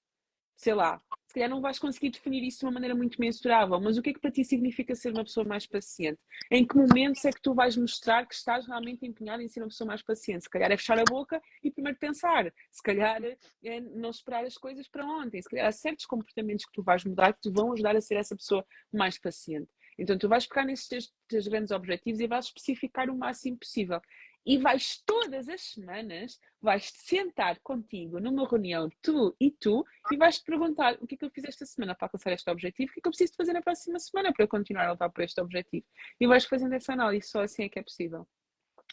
[0.60, 3.96] sei lá, se calhar não vais conseguir definir isso de uma maneira muito mensurável, mas
[3.96, 6.20] o que é que para ti significa ser uma pessoa mais paciente?
[6.50, 9.68] Em que momentos é que tu vais mostrar que estás realmente empenhado em ser uma
[9.68, 10.42] pessoa mais paciente?
[10.42, 13.22] Se calhar é fechar a boca e primeiro pensar, se calhar
[13.64, 17.04] é não esperar as coisas para ontem, se calhar há certos comportamentos que tu vais
[17.04, 19.70] mudar que te vão ajudar a ser essa pessoa mais paciente.
[19.98, 24.00] Então tu vais pegar nesses teus, teus grandes objetivos e vais especificar o máximo possível
[24.44, 30.16] e vais todas as semanas, vais te sentar contigo numa reunião, tu e tu, e
[30.16, 32.94] vais-te perguntar o que é que eu fiz esta semana para alcançar este objetivo, o
[32.94, 35.40] que é que eu preciso fazer na próxima semana para continuar a lutar por este
[35.40, 35.86] objetivo.
[36.18, 38.26] E vais fazendo essa análise, só assim é que é possível.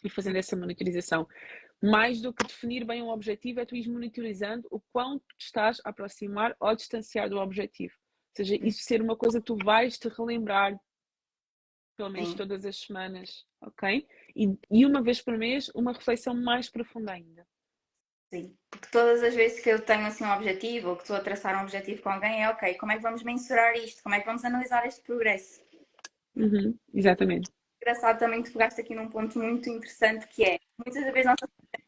[0.04, 1.26] E fazendo essa monitorização.
[1.82, 5.80] Mais do que definir bem um objetivo, é tu ir monitorizando o quanto te estás
[5.84, 7.94] a aproximar ou a distanciar do objetivo.
[7.94, 10.78] Ou seja, isso ser uma coisa que tu vais te relembrar
[11.98, 12.36] pelo menos Sim.
[12.36, 14.06] todas as semanas, ok?
[14.38, 17.44] E, e uma vez por mês, uma reflexão mais profunda ainda.
[18.32, 21.20] Sim, porque todas as vezes que eu tenho assim um objetivo ou que estou a
[21.20, 24.00] traçar um objetivo com alguém é ok, como é que vamos mensurar isto?
[24.02, 25.60] Como é que vamos analisar este progresso?
[26.36, 27.50] Uhum, exatamente.
[27.82, 31.36] Engraçado também que pegaste aqui num ponto muito interessante que é muitas vezes nós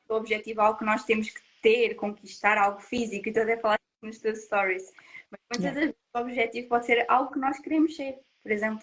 [0.09, 3.57] o objetivo é algo que nós temos que ter, conquistar, algo físico, e tu até
[3.57, 4.92] falaste nos teus stories.
[5.30, 5.80] Mas muitas yeah.
[5.80, 8.82] vezes o objetivo pode ser algo que nós queremos ser, por exemplo.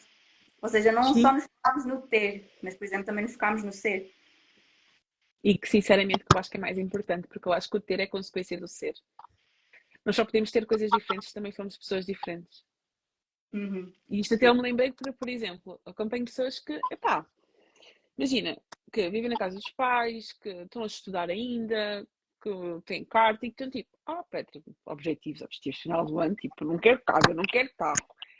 [0.61, 1.21] Ou seja, não Sim.
[1.21, 4.11] só nos focamos no ter, mas, por exemplo, também nos focamos no ser.
[5.43, 7.81] E que, sinceramente, que eu acho que é mais importante, porque eu acho que o
[7.81, 8.95] ter é consequência do ser.
[10.03, 12.65] Nós só podemos ter coisas diferentes, também somos pessoas diferentes.
[13.53, 13.91] Uhum.
[14.09, 17.25] E isto até eu me lembrei, por, por exemplo, acompanho pessoas que, epá,
[18.17, 18.57] imagina,
[18.91, 22.07] que vivem na casa dos pais, que estão a estudar ainda,
[22.41, 22.49] que
[22.85, 26.77] têm carta e que estão tipo, ah, Petra, objetivos, objetivos final do ano, tipo, não
[26.77, 27.95] quero casa, não quero carro,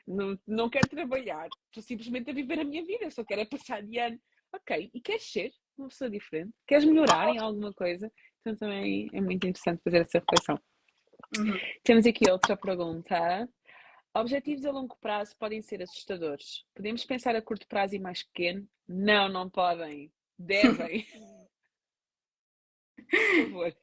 [0.08, 3.84] não, não quero trabalhar, estou simplesmente a viver a minha vida, só quero é passar
[3.84, 4.20] de ano.
[4.54, 6.54] Ok, e queres ser uma pessoa diferente?
[6.66, 8.12] Queres melhorar em alguma coisa?
[8.40, 10.60] Então também é muito interessante fazer essa reflexão.
[11.38, 11.60] Uhum.
[11.84, 13.50] Temos aqui outra pergunta.
[14.14, 16.64] Objetivos a longo prazo podem ser assustadores.
[16.74, 18.68] Podemos pensar a curto prazo e mais pequeno?
[18.88, 20.12] Não, não podem.
[20.40, 21.06] Devem.
[23.10, 23.78] Por favor.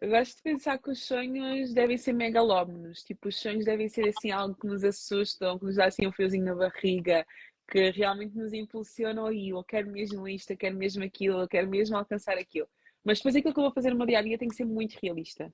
[0.00, 4.08] Eu gosto de pensar que os sonhos devem ser megalómanos, tipo, os sonhos devem ser
[4.08, 7.26] assim algo que nos assustam, que nos dá assim um friozinho na barriga,
[7.70, 11.68] que realmente nos impulsionam aí, eu quero mesmo isto, eu quero mesmo aquilo, eu quero
[11.68, 12.68] mesmo alcançar aquilo.
[13.02, 14.66] Mas depois aquilo que eu vou fazer no meu dia a dia tem que ser
[14.66, 15.52] muito realista.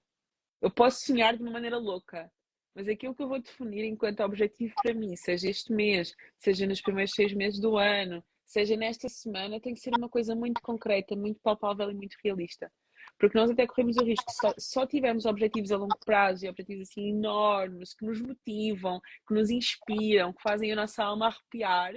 [0.60, 2.30] Eu posso sonhar de uma maneira louca,
[2.74, 6.80] mas aquilo que eu vou definir enquanto objetivo para mim, seja este mês, seja nos
[6.80, 11.14] primeiros seis meses do ano, seja nesta semana, tem que ser uma coisa muito concreta,
[11.14, 12.70] muito palpável e muito realista.
[13.18, 16.88] Porque nós até corremos o risco, só, só tivermos objetivos a longo prazo e objetivos
[16.88, 21.94] assim enormes, que nos motivam, que nos inspiram, que fazem a nossa alma arrepiar,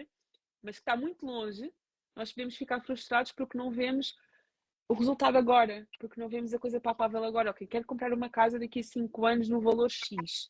[0.62, 1.72] mas que está muito longe,
[2.16, 4.16] nós podemos ficar frustrados porque não vemos
[4.88, 7.52] o resultado agora, porque não vemos a coisa palpável agora.
[7.52, 10.50] Ok, quero comprar uma casa daqui a 5 anos no valor X.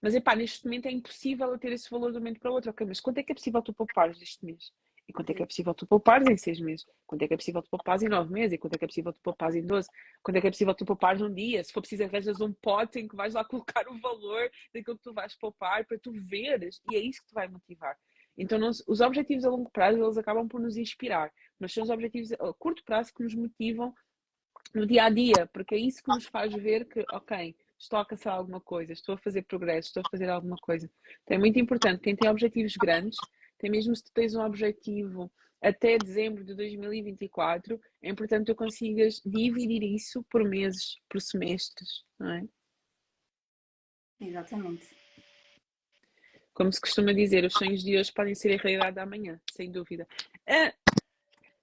[0.00, 2.54] Mas epá, neste momento é impossível eu ter esse valor de um momento para o
[2.54, 2.70] outro.
[2.70, 4.72] Ok, mas quanto é que é possível tu poupares neste mês?
[5.08, 6.86] E quanto é que é possível tu poupares em seis meses?
[7.06, 8.52] Quanto é que é possível tu poupares em nove meses?
[8.52, 9.88] E quanto é que é possível tu poupares em doze?
[10.22, 11.64] Quanto é que é possível tu poupares num dia?
[11.64, 15.02] Se for preciso, arranjas um pote em que vais lá colocar o valor daquilo que
[15.02, 16.82] tu vais poupar para tu veres.
[16.92, 17.96] E é isso que te vai motivar.
[18.36, 21.32] Então, não, os objetivos a longo prazo, eles acabam por nos inspirar.
[21.58, 23.94] Mas são os objetivos a curto prazo que nos motivam
[24.74, 28.00] no dia a dia, porque é isso que nos faz ver que, ok, estou a
[28.00, 30.90] alcançar alguma coisa, estou a fazer progresso, estou a fazer alguma coisa.
[31.24, 33.16] Então é muito importante, quem tem objetivos grandes,
[33.58, 35.30] tem mesmo se tu tens um objetivo
[35.60, 42.04] até dezembro de 2024, é importante que tu consigas dividir isso por meses, por semestres,
[42.18, 42.44] não é?
[44.20, 44.88] Exatamente.
[46.54, 49.70] Como se costuma dizer, os sonhos de hoje podem ser a realidade da amanhã, sem
[49.70, 50.08] dúvida.
[50.46, 50.74] Ah,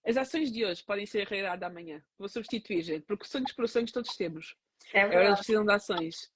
[0.06, 2.04] as ações de hoje podem ser a realidade da amanhã.
[2.18, 4.56] Vou substituir, gente, porque sonhos por sonhos todos temos.
[4.94, 6.32] É Agora eles precisam de ações.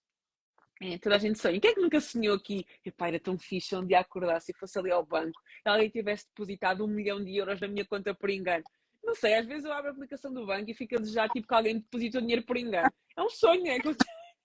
[0.81, 1.59] É, toda a gente sonha.
[1.59, 2.65] Quem é que nunca sonhou aqui?
[2.85, 6.25] Epá, era tão fixe um dia acordar se fosse ali ao banco e alguém tivesse
[6.27, 8.63] depositado um milhão de euros na minha conta por engano.
[9.03, 11.47] Não sei, às vezes eu abro a aplicação do banco e fico a desejar tipo,
[11.47, 12.89] que alguém depositou dinheiro por engano.
[13.17, 13.77] É um sonho, é.
[13.85, 13.95] Ou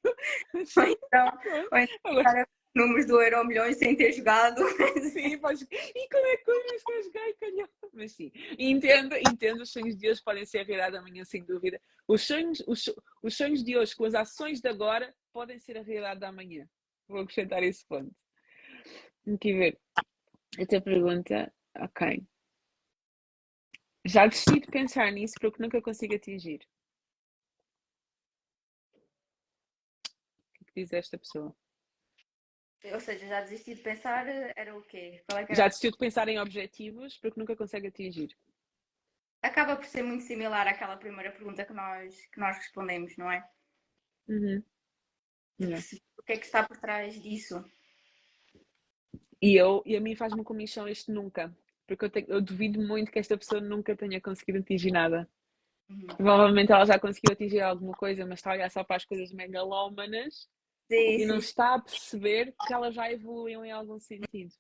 [0.89, 1.39] então,
[1.71, 4.61] ou então Agora, números do Euro Milhões sem ter jogado.
[5.13, 5.63] sim, podes...
[5.63, 7.69] E como é que eu estou a jogar e calhou?
[7.93, 11.81] Mas sim, entendo, entendo, os sonhos de hoje podem ser realidade amanhã, sem dúvida.
[12.09, 15.83] Os sonhos, os, os sonhos de hoje com as ações de agora podem ser a
[15.83, 16.67] realidade da amanhã.
[17.09, 18.15] Vou acrescentar esse ponto.
[19.35, 19.81] Aqui ver.
[20.59, 22.25] A tua pergunta, ok.
[24.07, 26.61] Já desisti de pensar nisso porque nunca consigo atingir.
[30.61, 31.55] O que diz esta pessoa?
[32.93, 35.25] Ou seja, já desisti de pensar, era o quê?
[35.31, 35.55] É que era?
[35.55, 38.37] Já desistiu de pensar em objetivos porque nunca consegue atingir.
[39.43, 43.47] Acaba por ser muito similar àquela primeira pergunta que nós, que nós respondemos, não é?
[44.29, 44.63] Uhum.
[46.19, 47.65] O que é que está por trás disso?
[49.41, 51.55] E, eu, e a mim faz-me comichão este nunca.
[51.87, 55.29] Porque eu, tenho- eu duvido muito que esta pessoa nunca tenha conseguido atingir nada.
[55.89, 56.07] Uhum.
[56.07, 59.33] Provavelmente ela já conseguiu atingir alguma coisa, mas está a olhar só para as coisas
[59.33, 60.49] megalómanas
[60.91, 61.41] Sim, e não sim.
[61.41, 64.55] está a perceber que elas já evoluíram em algum sentido.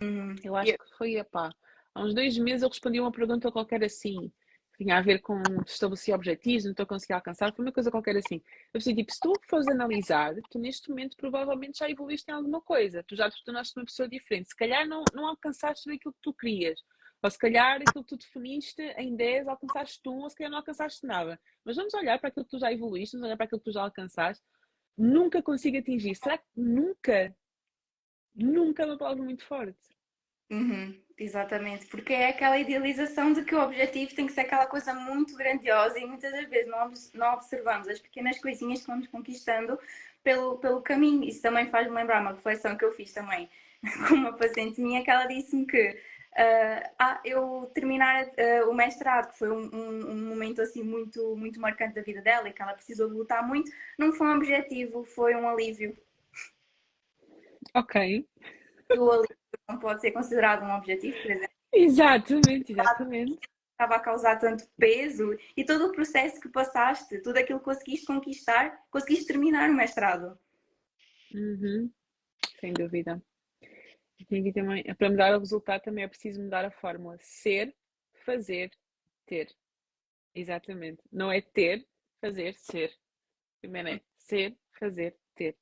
[0.00, 0.34] Uhum.
[0.44, 1.50] Eu acho que foi, epá,
[1.94, 4.32] há uns dois meses eu respondi uma pergunta qualquer assim.
[4.80, 8.16] Tinha a ver com estabelecer objetivos, não estou a conseguir alcançar, foi uma coisa qualquer
[8.16, 8.36] assim.
[8.36, 12.62] Eu pensei, tipo, se tu fores analisar, tu neste momento provavelmente já evoluíste em alguma
[12.62, 14.48] coisa, tu já te tornaste uma pessoa diferente.
[14.48, 16.80] Se calhar não, não alcançaste tudo aquilo que tu querias,
[17.22, 20.58] ou se calhar aquilo que tu definiste em 10 alcançaste um, ou se calhar não
[20.60, 21.38] alcançaste nada.
[21.62, 23.74] Mas vamos olhar para aquilo que tu já evoluíste, vamos olhar para aquilo que tu
[23.74, 24.42] já alcançaste.
[24.96, 26.14] Nunca consigo atingir.
[26.14, 27.36] Será que nunca?
[28.34, 29.78] Nunca é uma palavra muito forte.
[30.50, 34.92] Uhum, exatamente, porque é aquela idealização de que o objetivo tem que ser aquela coisa
[34.94, 39.78] muito grandiosa e muitas das vezes não, não observamos as pequenas coisinhas que vamos conquistando
[40.24, 41.24] pelo, pelo caminho.
[41.24, 43.48] Isso também faz-me lembrar uma reflexão que eu fiz também
[44.08, 46.00] com uma paciente minha, que ela disse-me que
[46.36, 51.36] ah, ah, eu terminar ah, o mestrado, que foi um, um- um momento assim muito,
[51.36, 54.36] muito marcante da vida dela e que ela precisou de lutar muito, não foi um
[54.36, 55.96] objetivo, foi um alívio.
[57.74, 58.26] Ok.
[58.96, 59.39] O alívio
[59.70, 61.56] não pode ser considerado um objetivo, por exemplo.
[61.72, 63.38] Exatamente, exatamente.
[63.70, 68.06] estava a causar tanto peso e todo o processo que passaste, tudo aquilo que conseguiste
[68.06, 70.38] conquistar, conseguiste terminar o mestrado.
[71.32, 71.90] Uhum.
[72.60, 73.22] Sem dúvida.
[74.18, 77.16] E também, para mudar o resultado também é preciso mudar a fórmula.
[77.20, 77.74] Ser,
[78.24, 78.70] fazer,
[79.26, 79.48] ter.
[80.34, 81.02] Exatamente.
[81.10, 81.86] Não é ter,
[82.20, 82.92] fazer, ser.
[83.60, 85.56] Primeiro é ser, fazer, ter.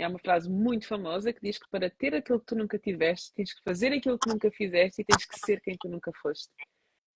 [0.00, 2.78] E há uma frase muito famosa que diz que para ter aquilo que tu nunca
[2.78, 6.10] tiveste, tens que fazer aquilo que nunca fizeste e tens que ser quem tu nunca
[6.22, 6.50] foste.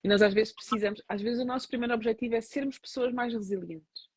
[0.04, 3.32] E nós às vezes precisamos, às vezes o nosso primeiro objetivo é sermos pessoas mais
[3.32, 4.10] resilientes.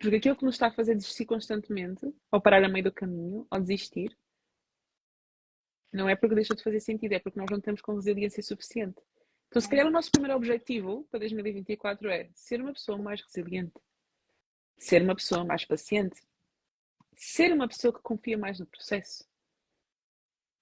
[0.00, 3.46] Porque aquilo que nos está a fazer desistir constantemente, ou parar a meio do caminho,
[3.50, 4.16] ou desistir,
[5.92, 9.02] não é porque deixou de fazer sentido, é porque nós não estamos com resiliência suficiente.
[9.48, 13.78] Então, se calhar, o nosso primeiro objetivo para 2024 é ser uma pessoa mais resiliente,
[14.76, 16.20] ser uma pessoa mais paciente,
[17.16, 19.24] ser uma pessoa que confia mais no processo,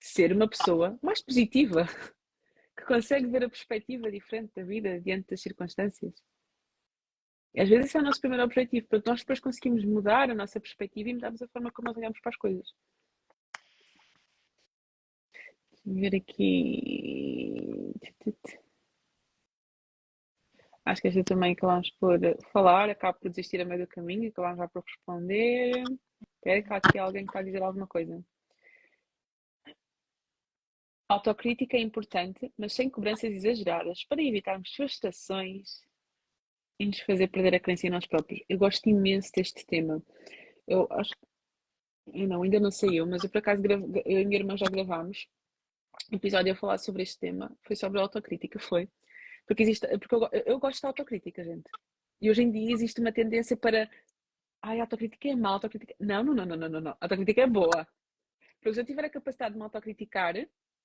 [0.01, 1.87] ser uma pessoa mais positiva,
[2.77, 6.15] que consegue ver a perspectiva diferente da vida diante das circunstâncias.
[7.55, 10.35] E às vezes esse é o nosso primeiro objetivo, porque nós depois conseguimos mudar a
[10.35, 12.75] nossa perspectiva e mudarmos a forma como nós olhamos para as coisas.
[15.71, 17.93] Deixa-me ver aqui.
[20.85, 22.19] Acho que esta também acabamos por
[22.53, 25.85] falar, acabo por desistir a meio do caminho, acabamos já por responder.
[26.37, 28.23] Espera que há aqui alguém que está a dizer alguma coisa.
[31.09, 35.83] Autocrítica é importante, mas sem cobranças exageradas, para evitarmos frustrações
[36.81, 38.43] e nos fazer perder a crença em nós próprios.
[38.49, 40.03] Eu gosto imenso deste tema.
[40.67, 41.13] Eu acho
[42.13, 45.29] eu não, ainda não saiu, mas eu por acaso eu e minha irmã já gravámos
[46.11, 48.89] episódio a falar sobre este tema foi sobre a autocrítica, foi.
[49.47, 51.69] Porque existe, porque eu, eu gosto de autocrítica, gente.
[52.21, 53.89] E hoje em dia existe uma tendência para
[54.63, 55.95] ai, a autocrítica é má, autocrítica.
[55.99, 56.91] Não, não, não, não, não, não.
[56.93, 57.87] A autocrítica é boa.
[58.61, 60.37] Porque se eu tiver a capacidade de me autocriticar,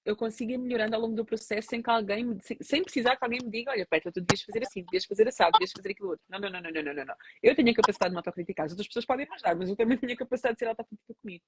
[0.03, 3.39] eu consigo ir melhorando ao longo do processo sem que alguém, sem precisar que alguém
[3.43, 6.25] me diga, olha, Petra, tu devias fazer assim, devias fazer assado, devias fazer aquilo outro.
[6.29, 7.15] Não, não, não, não, não, não, não.
[7.43, 9.75] Eu tenho a capacidade de me autocriticar, as outras pessoas podem me ajudar, mas eu
[9.75, 11.43] também tenho a capacidade de ser autocrítica comigo.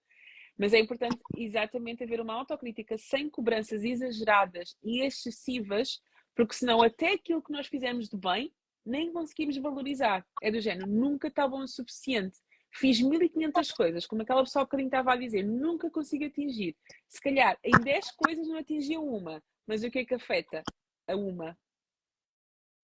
[0.58, 6.02] Mas é importante exatamente haver uma autocrítica sem cobranças exageradas e excessivas,
[6.36, 8.54] porque senão até aquilo que nós fizemos de bem
[8.86, 10.26] nem conseguimos valorizar.
[10.42, 12.40] É do género, nunca está bom o suficiente.
[12.72, 16.76] Fiz 1500 coisas, como aquela pessoa que estava a dizer, nunca consigo atingir.
[17.08, 20.64] Se calhar em 10 coisas não atingia uma, mas o que é que afeta?
[21.08, 21.58] A uma.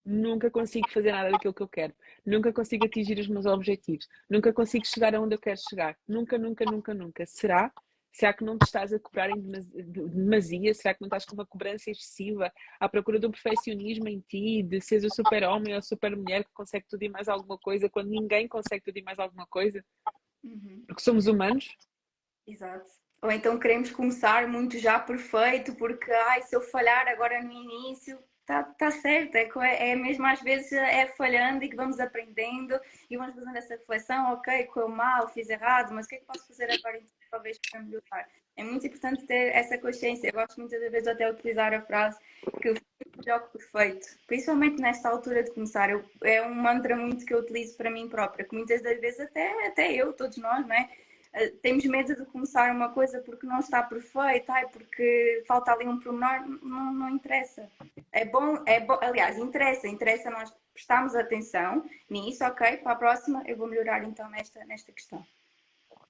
[0.04, 1.94] Nunca consigo fazer nada daquilo que eu quero.
[2.24, 4.08] Nunca consigo atingir os meus objetivos.
[4.30, 5.98] Nunca consigo chegar aonde eu quero chegar.
[6.06, 7.26] Nunca, nunca, nunca, nunca.
[7.26, 7.72] Será?
[8.16, 10.72] Será que não te estás a cobrar em demasia?
[10.72, 12.50] Será que não estás com uma cobrança excessiva
[12.80, 16.50] à procura de um perfeccionismo em ti, de seres o super-homem ou a super-mulher que
[16.54, 19.84] consegue tudo e mais alguma coisa quando ninguém consegue tudo e mais alguma coisa?
[20.42, 20.82] Uhum.
[20.86, 21.68] Porque somos humanos?
[22.46, 22.90] Exato.
[23.20, 28.18] Ou então queremos começar muito já perfeito, porque ai, se eu falhar agora no início,
[28.46, 32.78] Está tá certo, é, é mesmo às vezes é falhando e que vamos aprendendo
[33.10, 36.26] e vamos fazendo essa reflexão, ok, correu mal, fiz errado, mas o que é que
[36.26, 38.28] posso fazer agora então, talvez para melhorar?
[38.56, 40.28] É muito importante ter essa consciência.
[40.28, 42.18] Eu gosto muitas vezes até utilizar a frase
[42.60, 42.74] que o
[43.18, 45.90] melhor que perfeito, principalmente nesta altura de começar.
[45.90, 49.20] Eu, é um mantra muito que eu utilizo para mim própria, que muitas das vezes
[49.20, 50.88] até, até eu, todos nós, não é?
[51.36, 55.86] Eh, temos medo de começar uma coisa porque não está perfeita, ai, porque falta ali
[55.86, 57.70] um pormenor, não, não interessa.
[58.10, 63.56] É bom, é aliás, interessa, interessa nós prestarmos atenção nisso, ok, para a próxima eu
[63.56, 65.24] vou melhorar então nesta, nesta questão.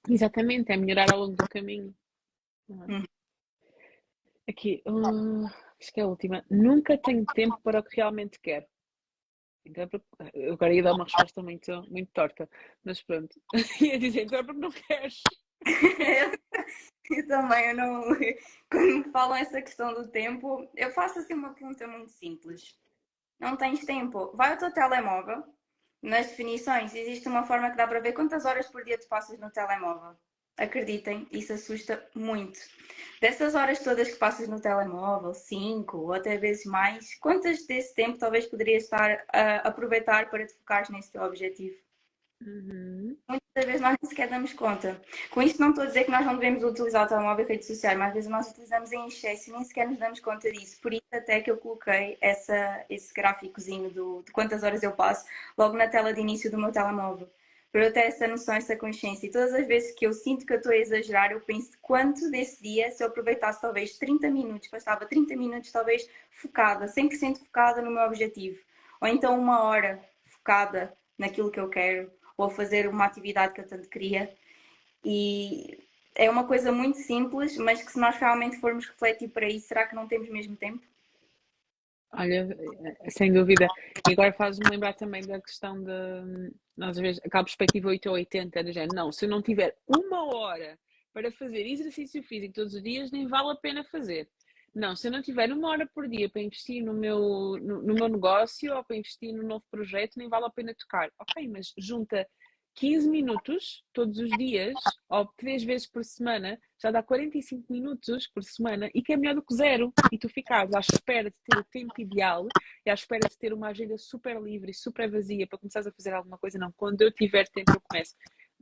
[0.09, 1.95] Exatamente, é melhorar ao longo do caminho.
[2.69, 3.05] Hum.
[4.49, 5.47] Aqui, uh,
[5.81, 6.45] acho que é a última.
[6.51, 8.67] Nunca tenho tempo para o que realmente quero.
[9.65, 12.49] Então é eu agora ia dar uma resposta muito, muito torta,
[12.85, 13.35] mas pronto.
[13.81, 15.23] ia dizer, então é porque não queres.
[17.11, 18.03] eu também, eu não.
[18.71, 22.79] Quando me falam essa questão do tempo, eu faço assim uma pergunta muito simples.
[23.41, 24.35] Não tens tempo?
[24.37, 25.43] Vai ao teu telemóvel.
[26.07, 29.41] Nas definições, existe uma forma que dá para ver quantas horas por dia tu passas
[29.41, 30.17] no telemóvel.
[30.57, 32.61] Acreditem, isso assusta muito.
[33.21, 38.19] Dessas horas todas que passas no telemóvel, cinco ou até vezes mais, quantas desse tempo
[38.19, 41.77] talvez poderias estar a aproveitar para te focar nesse teu objetivo?
[42.41, 43.19] Uhum.
[43.57, 45.01] Muitas vezes nós nem sequer damos conta.
[45.31, 47.67] Com isto não estou a dizer que nós não devemos utilizar o telemóvel e redes
[47.67, 50.79] sociais, mas às vezes nós utilizamos em excesso e nem sequer nos damos conta disso.
[50.79, 55.25] Por isso até que eu coloquei essa, esse gráficozinho do, de quantas horas eu passo
[55.57, 57.31] logo na tela de início do meu telemóvel
[57.73, 59.27] para eu ter essa noção, essa consciência.
[59.27, 62.31] E todas as vezes que eu sinto que eu estou a exagerar, eu penso quanto
[62.31, 67.81] desse dia, se eu aproveitasse talvez 30 minutos, passava 30 minutos talvez focada, 100% focada
[67.81, 68.59] no meu objetivo.
[69.01, 73.66] Ou então uma hora focada naquilo que eu quero, ou fazer uma atividade que eu
[73.66, 74.32] tanto queria.
[75.05, 75.78] E
[76.14, 79.87] é uma coisa muito simples, mas que se nós realmente formos refletir para isso, será
[79.87, 80.82] que não temos mesmo tempo?
[82.12, 82.49] Olha,
[83.09, 83.66] sem dúvida.
[84.09, 88.14] E agora faz-me lembrar também da questão de nós às vezes aquela perspectiva 8 ou
[88.14, 90.78] 80 do género, não, se eu não tiver uma hora
[91.12, 94.28] para fazer exercício físico todos os dias, nem vale a pena fazer.
[94.77, 97.95] Não, se eu não tiver uma hora por dia para investir no meu, no, no
[97.95, 101.11] meu negócio ou para investir no novo projeto, nem vale a pena tocar.
[101.18, 102.29] Ok, mas junta
[102.74, 104.74] 15 minutos todos os dias,
[105.09, 109.37] ou três vezes por semana, já dá 45 minutos por semana e que é melhor
[109.37, 109.95] do que zero.
[110.12, 112.47] E tu ficas à espera de ter o tempo ideal
[112.85, 115.93] e à espera de ter uma agenda super livre e super vazia para começares a
[115.93, 116.59] fazer alguma coisa.
[116.59, 118.14] Não, quando eu tiver tempo, eu começo.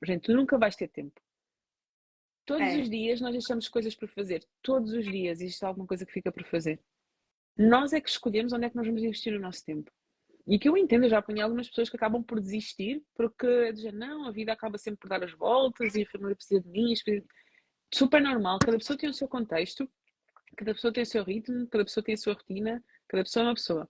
[0.05, 1.21] Gente, tu nunca vais ter tempo.
[2.47, 2.81] Todos é.
[2.81, 4.47] os dias nós deixamos coisas para fazer.
[4.63, 6.79] Todos os dias existe alguma coisa que fica para fazer.
[7.57, 9.91] Nós é que escolhemos onde é que nós vamos investir o nosso tempo.
[10.47, 13.93] E que eu entendo, eu já apanhei algumas pessoas que acabam por desistir porque dizem,
[13.93, 16.93] não, a vida acaba sempre por dar as voltas e a família precisa de mim.
[17.93, 19.89] Super normal, cada pessoa tem o seu contexto,
[20.55, 23.49] cada pessoa tem o seu ritmo, cada pessoa tem a sua rotina, cada pessoa é
[23.49, 23.89] uma pessoa.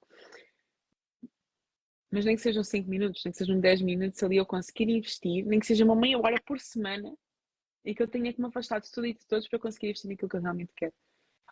[2.08, 5.44] Mas nem que sejam 5 minutos, nem que sejam 10 minutos ali eu conseguir investir,
[5.44, 7.12] nem que seja uma meia hora por semana
[7.84, 10.10] e que eu tenha que me afastar de tudo e de todos para conseguir investir
[10.10, 10.92] naquilo que eu realmente quero.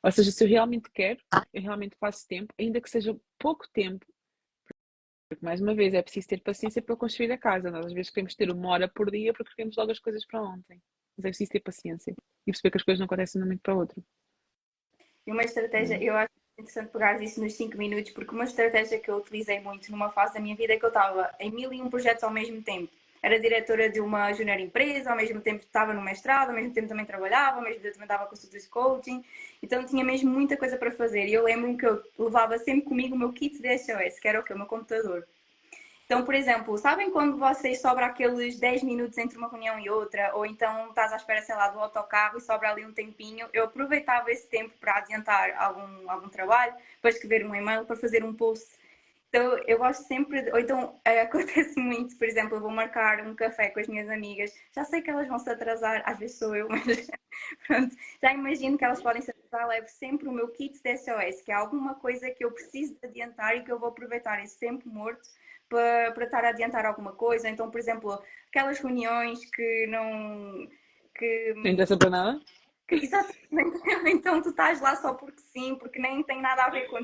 [0.03, 1.21] Ou seja, se eu realmente quero,
[1.53, 4.05] eu realmente faço tempo, ainda que seja pouco tempo,
[5.33, 7.71] porque, mais uma vez, é preciso ter paciência para construir a casa.
[7.71, 10.43] Nós, às vezes, queremos ter uma hora por dia porque queremos logo as coisas para
[10.43, 10.79] ontem.
[11.17, 13.63] Mas é preciso ter paciência e perceber que as coisas não acontecem de um momento
[13.63, 14.05] para o outro.
[15.27, 19.11] E uma estratégia, eu acho interessante pegar isso nos 5 minutos, porque uma estratégia que
[19.11, 21.81] eu utilizei muito numa fase da minha vida é que eu estava em mil e
[21.81, 22.93] um projetos ao mesmo tempo.
[23.23, 26.89] Era diretora de uma junior empresa, ao mesmo tempo estava no mestrado, ao mesmo tempo
[26.89, 29.25] também trabalhava, ao mesmo tempo também dava consultas de coaching,
[29.63, 31.27] então tinha mesmo muita coisa para fazer.
[31.27, 34.41] E eu lembro-me que eu levava sempre comigo o meu kit de SOS, que era
[34.41, 34.53] o que?
[34.53, 35.25] O meu computador.
[36.05, 40.35] Então, por exemplo, sabem quando vocês sobra aqueles 10 minutos entre uma reunião e outra,
[40.35, 43.49] ou então estás à espera, sei lá, do autocarro e sobra ali um tempinho?
[43.51, 48.25] Eu aproveitava esse tempo para adiantar algum, algum trabalho, para escrever um e-mail, para fazer
[48.25, 48.67] um post.
[49.35, 53.35] Então, eu gosto sempre, de, ou então acontece muito, por exemplo, eu vou marcar um
[53.35, 56.55] café com as minhas amigas, já sei que elas vão se atrasar, às vezes sou
[56.55, 57.11] eu, mas
[57.67, 61.41] pronto, já imagino que elas podem se atrasar, levo sempre o meu kit de SOS,
[61.43, 64.59] que é alguma coisa que eu preciso de adiantar e que eu vou aproveitar esse
[64.59, 65.27] tempo morto
[65.67, 67.49] para, para estar a adiantar alguma coisa.
[67.49, 70.69] Então, por exemplo, aquelas reuniões que não.
[71.15, 72.41] Que, não interessa para nada?
[72.87, 73.81] Que, exatamente.
[74.07, 76.99] Então, tu estás lá só porque sim, porque nem tem nada a ver com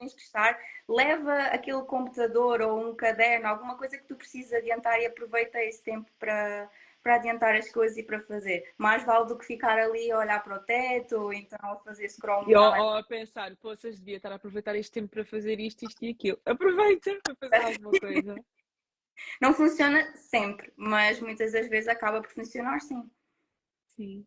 [0.00, 4.98] tens que estar, leva aquele computador ou um caderno, alguma coisa que tu precisas adiantar
[4.98, 6.70] e aproveita esse tempo para,
[7.02, 8.72] para adiantar as coisas e para fazer.
[8.78, 12.08] Mais vale do que ficar ali a olhar para o teto ou então a fazer
[12.08, 12.48] scroll.
[12.48, 15.84] E ou, a pensar, pô, vocês deviam estar a aproveitar este tempo para fazer isto,
[15.84, 16.40] isto e aquilo.
[16.46, 18.36] Aproveita para fazer alguma coisa.
[19.38, 23.10] Não funciona sempre, mas muitas das vezes acaba por funcionar sim.
[23.88, 24.26] Sim.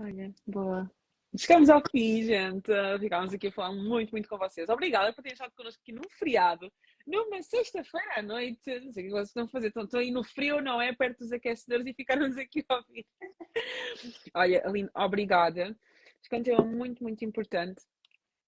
[0.00, 0.90] Olha, boa.
[1.34, 2.70] Chegamos ao fim, gente.
[3.00, 4.68] Ficámos aqui a falar muito, muito com vocês.
[4.68, 6.70] Obrigada por terem estado connosco aqui num feriado,
[7.06, 8.80] numa sexta-feira à noite.
[8.80, 9.68] Não sei o que vocês estão a fazer.
[9.68, 10.94] Estão, estão aí no frio, não é?
[10.94, 13.06] Perto dos aquecedores e ficaram-nos aqui a ouvir.
[14.34, 15.74] Olha, Aline, obrigada.
[16.22, 17.82] Este é muito, muito importante.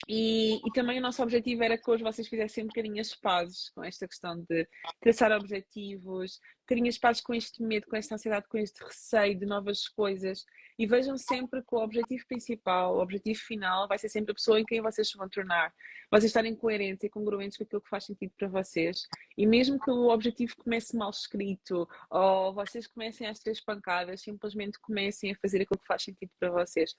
[0.06, 3.70] E, e, também o nosso objetivo era que hoje vocês fizessem um bocadinho as pazes
[3.70, 4.68] com esta questão de
[5.00, 9.38] traçar objetivos, um bocadinho as pazes com este medo, com esta ansiedade, com este receio
[9.38, 10.44] de novas coisas
[10.78, 14.58] e vejam sempre que o objetivo principal, o objetivo final vai ser sempre a pessoa
[14.58, 15.72] em quem vocês se vão tornar.
[16.10, 19.06] Vocês estarem coerentes e congruentes com aquilo que faz sentido para vocês
[19.36, 24.78] e mesmo que o objetivo comece mal escrito ou vocês comecem às três pancadas, simplesmente
[24.80, 26.92] comecem a fazer aquilo que faz sentido para vocês.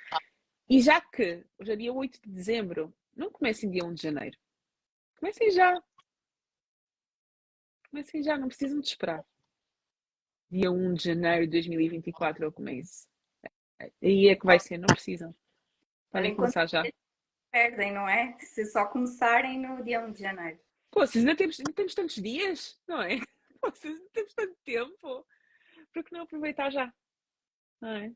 [0.69, 4.37] E já que hoje é dia 8 de dezembro, não comecem dia 1 de janeiro.
[5.19, 5.81] Comecem já.
[7.89, 9.23] Comecem já, não precisam de esperar.
[10.49, 13.07] Dia 1 de janeiro de 2024 eu comece.
[13.79, 15.35] Aí é que vai ser, não precisam.
[16.11, 16.83] Podem começar já.
[17.51, 18.37] Perdem, não é?
[18.39, 20.59] Se só começarem no dia 1 de janeiro.
[20.91, 23.19] Pô, vocês ainda temos, ainda temos tantos dias, não é?
[23.61, 25.27] Vocês ainda temos tanto tempo.
[25.93, 26.93] Por que não aproveitar já?
[27.81, 28.13] Não é?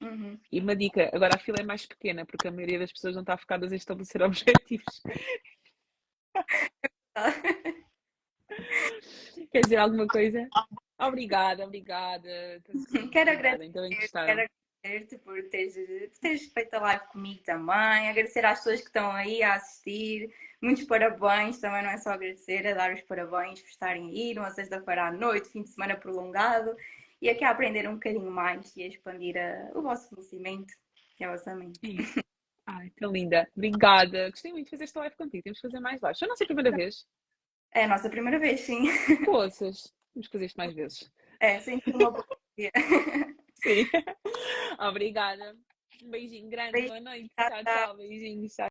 [0.00, 0.38] Uhum.
[0.50, 3.22] E uma dica, agora a fila é mais pequena, porque a maioria das pessoas não
[3.22, 5.02] está focadas em estabelecer objetivos.
[9.50, 10.48] Quer dizer alguma coisa?
[10.98, 12.62] Obrigada, obrigada.
[13.12, 14.10] Quero agradecer.
[14.10, 14.40] Quero
[14.84, 18.08] agradecer-te por teres, por teres feito a live comigo também.
[18.08, 20.32] Agradecer às pessoas que estão aí a assistir.
[20.60, 24.50] Muitos parabéns, também não é só agradecer, é dar os parabéns por estarem aí numa
[24.50, 26.76] sexta-feira à noite, fim de semana prolongado
[27.20, 30.72] e aqui a aprender um bocadinho mais e a expandir a, o vosso conhecimento
[31.18, 31.80] e a vossa mente.
[32.66, 33.48] Ai, que linda.
[33.56, 34.30] Obrigada.
[34.30, 35.42] Gostei muito de fazer esta live contigo.
[35.42, 36.22] Temos que fazer mais lives.
[36.22, 37.06] É a nossa primeira vez?
[37.72, 38.84] É a nossa primeira vez, sim.
[39.24, 39.92] Poças.
[40.12, 41.10] Temos que fazer isto mais vezes.
[41.40, 42.26] É, sempre uma boa
[43.62, 43.86] Sim.
[44.80, 45.56] Obrigada.
[46.02, 46.86] Um beijinho grande.
[46.86, 47.30] Boa noite.
[47.36, 47.96] Tchau, tchau.
[47.96, 48.54] Beijinhos.
[48.54, 48.66] Tchau.